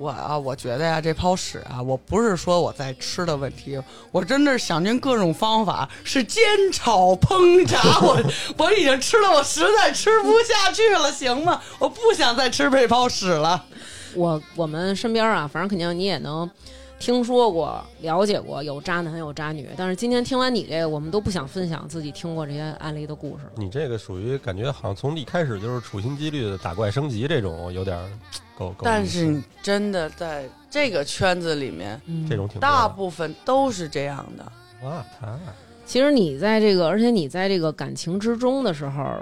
[0.00, 3.78] 我啊，我觉得呀，这泡屎啊，我不是说我在吃的问题，
[4.10, 6.42] 我真的是想尽各种方法，是煎
[6.72, 8.18] 炒烹炸，我
[8.56, 11.60] 我已经吃了，我实在吃不下去了，行吗？
[11.78, 13.62] 我不想再吃这泡屎了。
[14.14, 16.50] 我我们身边啊，反正肯定你也能
[17.00, 23.52] 听说过、了解过有渣男有渣女，但是今天听完你这个，我们都不想分享自己听过这些案例的故事了。
[23.56, 28.06] 你这个属于感觉好像从一开始就是处心积虑的打怪升级这种，有点儿
[28.54, 28.80] 够够。
[28.84, 34.52] 但是你真的在这个圈子里面，嗯这种挺大部分都是这样的。
[34.82, 35.38] 哇，他
[35.90, 39.18] 其实你在这个，而且你在这个感情之中的时候，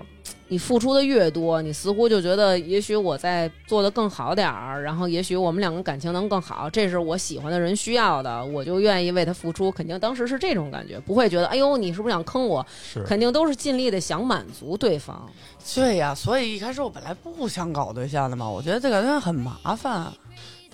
[0.49, 9.73] 你付出的越多，你似乎就觉得，也许我在做的更好点儿，然后也许我们两个感情能更好，这是我喜欢的人需要的，我就愿意为他付出。
[9.73, 12.66] 肯定当时是这种感觉，不会觉得，哎呦，你是不是想坑我？
[12.93, 15.27] 是肯定都是尽力的想满足对方。
[15.75, 20.12] 对呀，所以一开始我本来不想搞对象的嘛，我觉得这个东西很麻烦。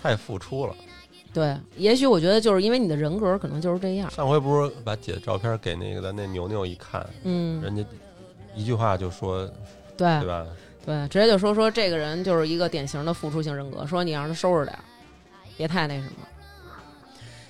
[0.03, 0.74] 太付出了。
[1.35, 4.09] 对，也许我觉得就是因为你的人格可能就是这样。
[4.09, 7.85] 上回不是把姐的照片给那个咱那牛牛一看，嗯，人家
[8.55, 9.45] 一句话就说，
[9.97, 10.47] 对对吧？
[10.87, 14.85] 对，直接就说说这个人就是一个典型的付出型人格，说你让他收拾点儿，
[15.57, 16.12] 别太那什么。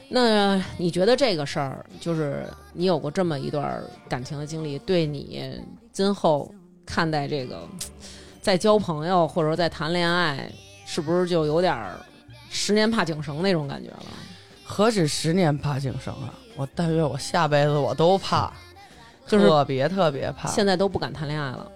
[0.09, 5.61] 那你觉得这个事儿，就是你有过这么一段感情的经历，对你
[5.93, 6.51] 今后
[6.87, 7.69] 看待这个
[8.41, 10.51] 在交朋友或者说在谈恋爱，
[10.87, 11.99] 是不是就有点儿
[12.55, 14.07] 十年怕井绳那种感觉了？
[14.63, 16.33] 何止十年怕井绳啊！
[16.55, 18.53] 我但愿我下辈子我都怕，
[19.27, 20.49] 就是特别特别怕。
[20.49, 21.69] 现在都不敢谈恋爱了。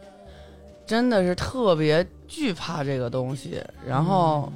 [0.86, 3.60] 真的是特别惧怕这个东西。
[3.84, 4.50] 然后，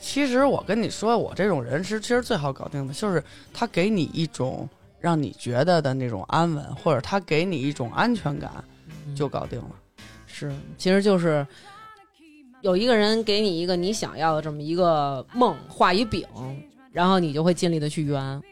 [0.00, 4.66] 其实我跟你说，我这种人是其实最好搞定的，就是他给你一种
[4.98, 8.50] 让你觉得的那种安稳，或者他给你一种安全感，
[9.14, 9.70] 就搞定了。
[10.26, 11.46] 是，其实就是
[12.60, 16.26] 有一个人给你一个你想要的这么一个梦，画一饼，
[16.92, 18.42] 然后你就会尽力的去圆。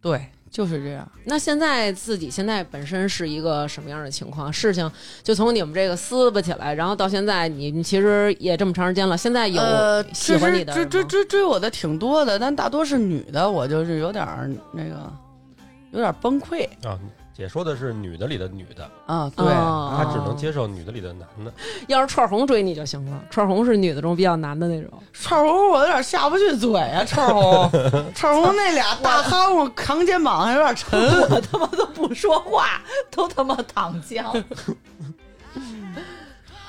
[0.00, 1.10] 对，就是这样。
[1.24, 4.52] 那现在自己现在本身是一个什么样的情况？
[4.52, 4.90] 事情
[5.22, 14.26] 就从你们这个撕巴起来，然后到现在你你其实也这么长时间了，现在有呃，喜欢你的追追追追追我的挺多的，但大多是女的，我就是有点
[14.72, 15.12] 那个，
[15.92, 16.98] 有点崩溃啊，
[17.36, 19.30] 姐说的是女的里的女的，啊。
[19.36, 21.52] 对，哦她只能接受女的里的男的。
[21.88, 24.90] 要是串红追你就行了，串红是女的中比较难的那种。
[25.12, 27.70] 串红我有点下不去嘴啊，串红，
[28.14, 31.00] 串红那俩大憨我扛肩膀还有点沉。
[31.30, 32.80] 我他妈都不说话，
[33.10, 34.32] 都他妈躺枪。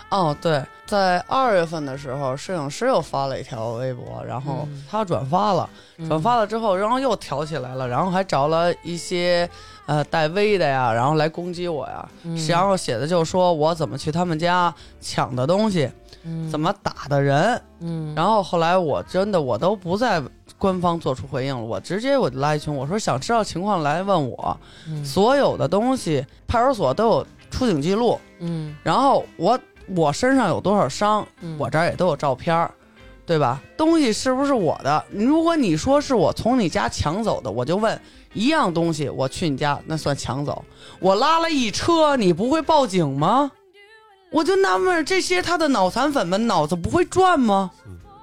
[0.09, 5.69] 哦，对，在二月份的时候，摄影师又发了一条微博，然后嗯他转发了，
[6.07, 9.49] 转发了之后，然后又挑起来了，然后还找了一些
[9.85, 15.89] 呃带 V 的呀，然后来攻击我呀，嗯然后写的就是说我怎么去他们家抢的东西，
[16.23, 20.21] 嗯怎么打的人，嗯，然后后来我真的我都不在
[20.57, 24.57] 官方做出回应了，我直接我就拉一群，我说想知道情况来问我，
[24.87, 25.03] 嗯。
[25.05, 28.75] 所有的东西派出所都有出警记录，嗯。
[28.81, 29.59] 然后我
[29.95, 32.71] 我身上有多少伤，嗯我这儿也都有照片儿，
[33.25, 33.61] 对吧？
[33.75, 35.03] 东西是不是我的？
[35.11, 37.99] 如果你说是我从你家抢走的，我就问
[38.33, 40.63] 一样东西，我去你家那算抢走？
[40.99, 43.51] 我拉了一车，你不会报警吗？
[44.31, 47.71] 我就纳闷，这些他的脑残粉们脑子不会转吗？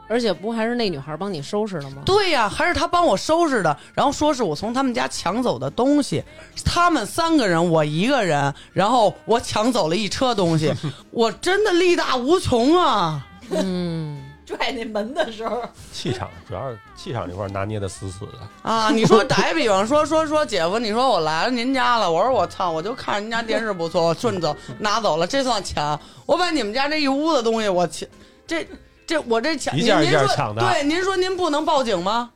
[0.08, 2.02] 而且不还是那女孩帮你收拾的吗？
[2.04, 6.22] 对呀，还是他帮我收拾的，然后说是我从他们家抢走的东西，
[6.64, 10.70] 他们三个人，我一个人，然后我抢走了一车东西，
[11.10, 13.26] 我真的力大无穷啊！
[13.50, 14.21] 嗯，
[14.56, 18.38] 拽那门的时候， 气场主要是气场这块拿捏的死死的。
[18.62, 25.98] 啊，你说打一比方说说说姐夫，你说我来了您家了，我说我操，我就看人家电视不错，我顺走拿走了，这算抢？
[26.26, 28.08] 我把你们家这一屋子东西我抢，
[28.46, 28.66] 这
[29.06, 32.30] 这我这抢，一件一件您您说抢的对，您说您不能报警吗？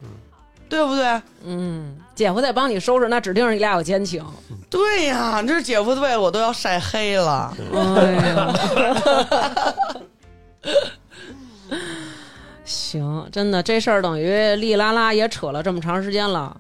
[0.69, 1.23] 对不对？
[1.45, 4.25] 嗯，姐夫在帮你收拾，那指定是你俩有奸情。
[4.69, 7.57] 对呀，这姐夫被我都要晒黑了。
[7.73, 8.53] 哎呀
[12.67, 16.55] 行，真的这事儿等于利拉拉也扯了这么长时间了。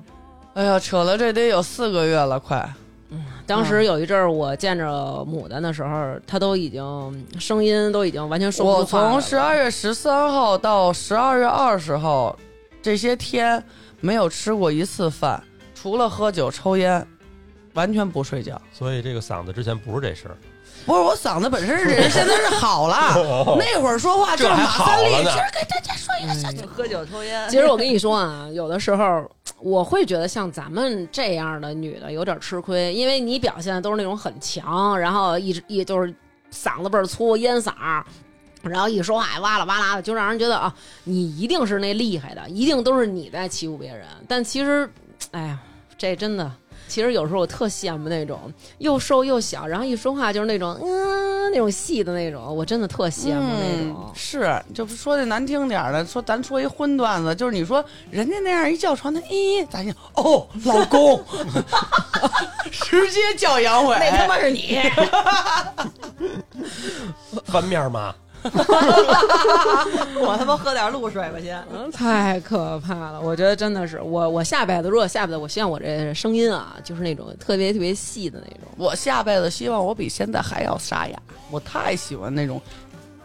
[0.54, 2.66] 哎呀，扯了这得有四个月了，快。
[3.10, 4.84] 嗯当时有一阵儿我见着
[5.28, 12.36] 牡丹的时候，她都已经声音都已经完全说不我从十二月十三号到十二月二十号
[12.82, 13.62] 这些天
[14.00, 15.40] 没有吃过一次饭，
[15.74, 17.06] 除了喝酒抽烟，
[17.74, 18.60] 完全不睡觉。
[18.72, 20.36] 所以这个嗓子之前不是这事儿，
[20.86, 23.56] 不是我嗓子本身是这人， 现在是好了。
[23.58, 27.50] 那会儿说话就是马三立，今儿给大家说一个喝酒抽烟。
[27.50, 29.28] 其实我跟你说啊，有的时候
[29.58, 36.14] 我会觉得像咱们这样的女的有点吃亏，因为你表现的都是那种很强，然后一直一就是
[36.52, 37.72] 嗓子倍儿粗，烟嗓。
[38.62, 40.74] 然后一说话哇啦哇啦的，就让人觉得啊，
[41.04, 44.04] 你一定是那厉害的，一定都是你在欺负别人。
[44.26, 44.88] 但其实，
[45.30, 45.58] 哎呀，
[45.96, 46.50] 这真的，
[46.88, 53.96] 其实有时候我特羡慕那种又瘦又小，然后一说话就是那种嗯那种细的那种，我真的特羡慕那种。
[54.06, 61.24] 嗯、是，就说的难听点的，说咱说一荤段子，就是你说人家那样一叫床，他咦，咱就哦，老公，
[62.70, 64.80] 直接叫阳痿，那他妈是你，
[67.44, 68.14] 翻面吗？
[70.18, 71.62] 我他妈喝点露水吧先。
[71.72, 73.20] 嗯， 太可怕了！
[73.20, 78.68] 我觉得真的是我，我下辈子如果下辈子，我希望我这声音啊，就是那种特别特别细的那种。
[78.76, 81.18] 我下辈子希望我比现在还要沙哑，
[81.50, 82.60] 我太喜欢那种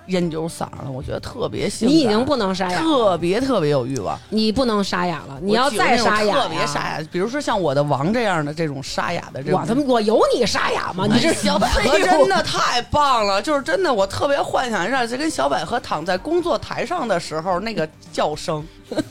[0.08, 1.96] 烟酒嗓了，我觉得特别性感。
[1.96, 7.08] 你已经不能沙哑了，特别特别有欲望，你不能沙哑了，你要再沙哑，特别沙哑。
[7.12, 11.08] 比如说像我的王这样的这种沙哑的这种，我他妈我有你沙哑吗？
[11.08, 18.66] 你这小百合真的太棒了，就是真的，我特别幻想一下，这跟小百合躺在工作台上的时候那个叫声。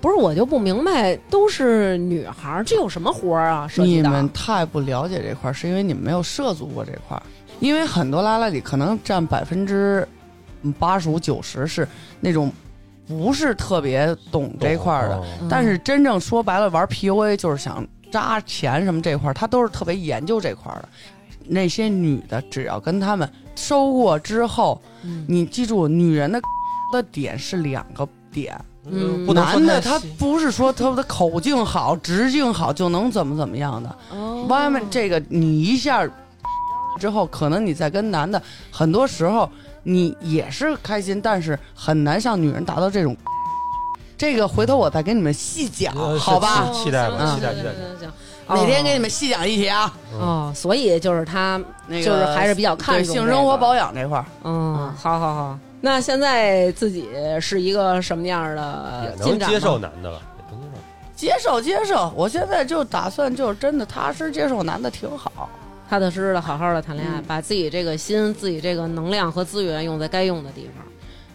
[0.00, 3.68] 不是我就不明白，都是女孩儿，这有什么活儿啊？
[3.76, 7.22] 你们太不了解这块儿，是因为你们没有涉足过这块儿。
[7.60, 10.06] 因为很多拉拉里可能占百分之
[10.78, 11.86] 八十五、九十是
[12.18, 12.50] 那种
[13.06, 20.88] 不是特别懂这块儿的，但是真正说白了玩 PUA 就是想扎钱什么这块儿，他都是特别研究这块儿的。
[21.46, 25.24] 那些女的只要跟他们收过之后，嗯。
[25.28, 26.40] 你记住，女人的
[26.92, 28.58] 的点是两个点。
[29.34, 34.46] 男的他不是说他的口径好、直径好就能怎么怎么样的，哦。
[34.48, 36.08] 外面这个你一下
[37.00, 38.40] 之后，可能你再跟男的，
[38.70, 39.50] 很多时候
[39.82, 43.16] 你也是开心，但是很难像女人达到这种。
[44.18, 46.70] 这个回头我再给你们细讲，呃好吧？
[46.74, 48.12] 期待吧期待期待行行行行，
[48.48, 49.90] 哪天给你们们细讲一题啊？
[50.12, 55.58] 哦，所以就是他那个就是还是比较看重这个性生活保养这块儿，嗯，好好好。
[55.80, 57.08] 那现在自己
[57.40, 60.60] 是一个什么样的也能接受男的了，也能
[61.16, 61.58] 接受。
[61.62, 62.12] 接受接受。
[62.14, 65.48] 我现在就打算就是真的踏实接受男的挺好。
[65.90, 70.86] 踏踏实实的好好的谈恋爱，嗯把自己这个心、自己这个能量和资源用在该用的地方，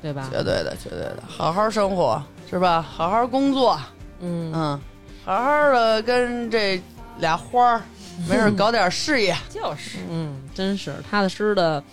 [0.01, 0.29] 对吧？
[0.31, 2.81] 绝对的，绝对的，好好生活是吧？
[2.81, 3.77] 好好工作，
[4.21, 4.81] 嗯，嗯，
[5.25, 6.81] 好好的跟这
[7.17, 7.81] 俩花儿，
[8.29, 9.35] 没事儿搞点事业。
[9.51, 11.83] 就是嗯，真是踏踏实实的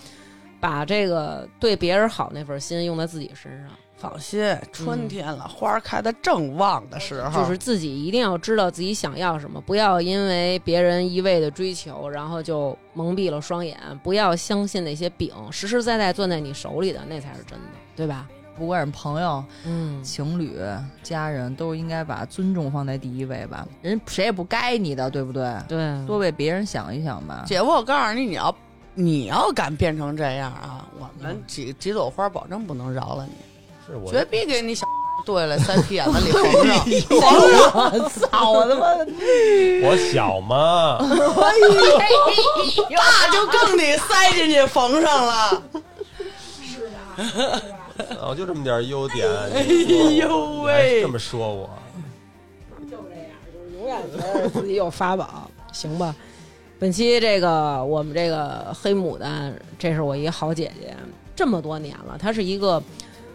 [0.61, 3.71] 把这个对别人好那份心用在自己身上。
[4.03, 13.79] 放心，春天了，花儿开的正旺的时候，就是自己一定要知道自己想要什么，不要因为别人一味的追求，然后就蒙蔽了双眼。
[14.03, 18.29] 不要相信那些饼，实实在在攥在你手里的那才是真的，对吧？
[18.59, 20.59] 不管是朋友、嗯，情侣、
[21.03, 23.67] 家人，都应该把尊重放在第一位吧。
[23.81, 25.57] 人谁也不该你的，对不对？
[25.69, 27.45] 对，多为别人想一想吧。
[27.47, 28.55] 姐夫，我告诉你，你要
[28.95, 33.33] 你要敢变成这样啊，我们几几朵花保证不能饶了你，
[34.11, 34.87] 绝逼给你小
[35.25, 37.71] 对了，塞屁眼子里 缝上。
[37.93, 38.51] 我操！
[38.53, 38.87] 我他妈
[39.85, 40.99] 我小嘛，
[42.91, 45.63] 那就更得塞进去缝上了。
[48.27, 49.29] 我就这么点优点。
[49.55, 51.09] 哎呦喂这！
[51.09, 51.71] 么说我，
[52.91, 56.15] 就这样，就永远觉得自己有法宝，行吧？
[56.81, 60.97] 本期这个我们这个黑牡丹，这是我一个好姐姐，
[61.37, 62.83] 这么多年了，她是一个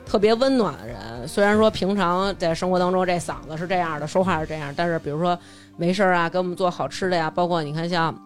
[0.07, 1.27] 特别温暖的人。
[1.27, 5.37] 虽然说平常在生活当中这嗓子是这样的，说话是这样，但是比如说
[5.75, 8.17] 没事儿啊，给我们做好吃的呀，包括你看像。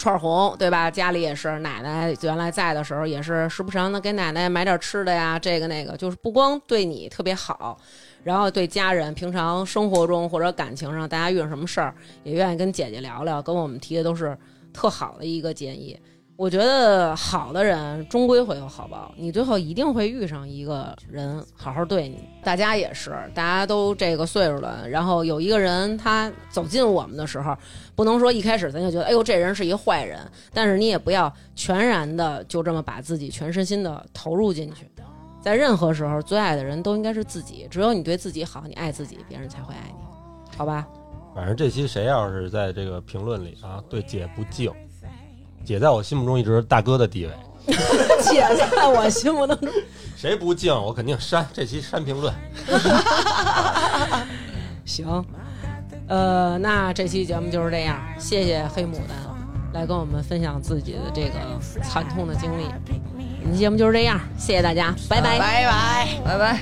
[0.00, 0.88] 串红对吧？
[0.88, 7.76] 家里也是，奶奶原来在的时候也是时不常的给奶奶买点吃的呀，这个那个，就是不光对你特别好，
[8.22, 14.38] 然后对家人，平常生活中或者感情上，大家遇上什么事儿，也愿意跟姐姐聊聊，跟我们提的都是
[14.72, 15.98] 特好的一个建议。
[16.38, 22.28] 我觉得好的人终归会有好报，你最后一定会遇上一个人好好对你。
[22.44, 27.56] 大家也是，大家都这个岁数了，然后有一个人他走进我们的时候，
[27.96, 30.20] 不能说一开始咱就觉得，哎呦这人是一坏人，
[30.54, 34.88] 但是你也不要全然的就这么把自己全身心的投入进去。
[35.42, 37.66] 在任何时候，最爱的人都应该是自己。
[37.68, 40.86] 只有你对自己好，你爱自己，别人才会爱你，好吧？
[41.34, 44.72] 反正这期谁要是在这个评论里啊，对姐不敬，
[45.64, 47.32] 姐在我心目中一直是大哥的地位，
[48.22, 49.68] 姐在我心目当中，
[50.16, 52.32] 谁不敬我肯定删这期删评论。
[54.86, 55.22] 行，
[56.08, 59.16] 呃，那这期节目就是这样，谢谢黑牡丹
[59.74, 61.32] 来跟我们分享自己的这个
[61.82, 62.64] 惨痛的经历。
[63.42, 65.38] 我们节目就是这样，谢谢大家，拜拜。
[65.38, 66.08] 拜拜。
[66.24, 66.60] 拜拜。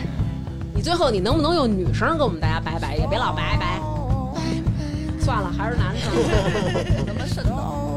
[0.75, 3.81] 你最后你能不能用女生跟我们大家拜拜，也别老拜拜。
[5.21, 6.13] 算了，还是男生。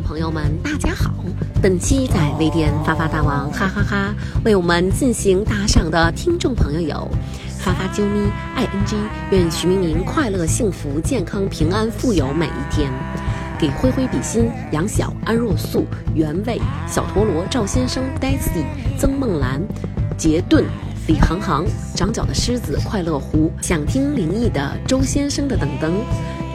[0.06, 1.12] 朋友们，大家好！
[1.60, 7.10] 本期在微店发发大王哈哈哈为我们进行打赏的听众朋友有：
[7.58, 8.96] 发发啾咪、ing，
[9.32, 12.88] 愿徐明明快乐、幸福、健康、平安、富有每一天。
[13.58, 15.84] 给灰灰比心、杨晓、安若素、
[16.14, 18.64] 原味、小陀螺、赵先生、Daisy、
[18.96, 19.60] 曾梦兰、
[20.16, 20.64] 杰顿、
[21.08, 21.64] 李航航、
[21.96, 25.92] 长角的狮子、快乐狐，想听灵异的周先生的等等，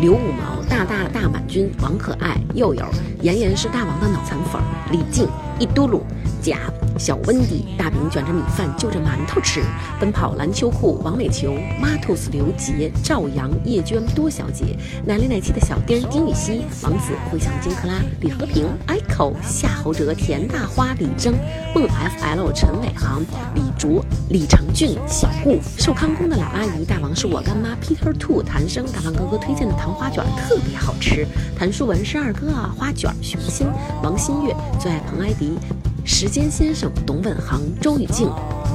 [0.02, 2.84] 刘五毛、大大大满军、王可爱、佑佑、
[3.22, 4.60] 妍妍是大王的脑残粉，
[4.92, 5.28] 李静、
[5.60, 6.02] 一嘟噜、
[6.42, 6.58] 贾、
[7.02, 9.64] 小温迪、大饼卷着米饭就着馒头吃，
[10.00, 21.34] 奔跑篮秋裤、王美球、马兔斯刘杰、赵阳、叶娟、多小姐、奶里奶气的小丁、丁禹兮、王子、回响金克拉、李和平、Echo、夏侯哲、田大花、李征、
[21.74, 23.20] 梦 FL、陈伟航、
[23.56, 31.26] 李卓、李成俊、小顾、寿康宫的老阿姨、大王是我干妈 Peter Two、谭生、大王哥哥推荐的糖花卷特别好吃，
[31.58, 33.66] 谭书文是二哥啊，花卷、熊心、
[34.04, 35.58] 王新月最爱彭艾迪。
[36.04, 38.30] 时间先生、董稳航、周雨静、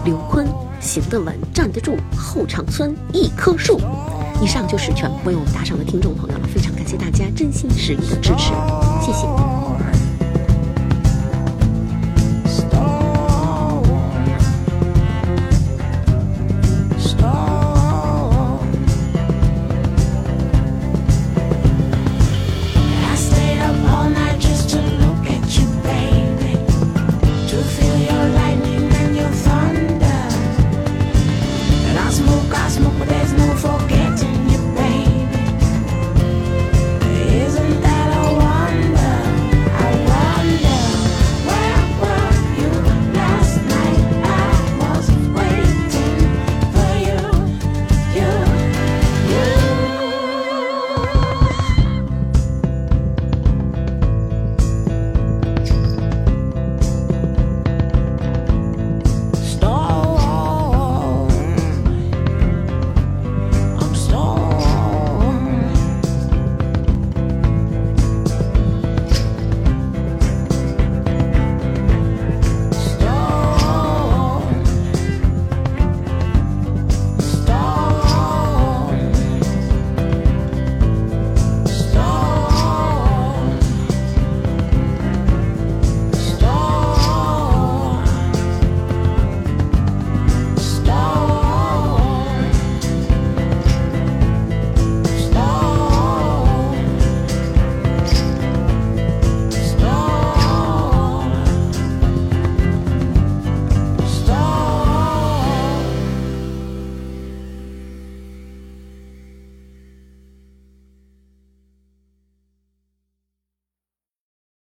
[0.05, 0.47] 刘坤，
[0.81, 3.81] 行得稳，站得住，后场村一棵树。
[4.43, 8.53] 以上就是全部为我们打赏的听众朋友了，非常感谢大家真心实意的支持，
[9.01, 9.56] 谢谢。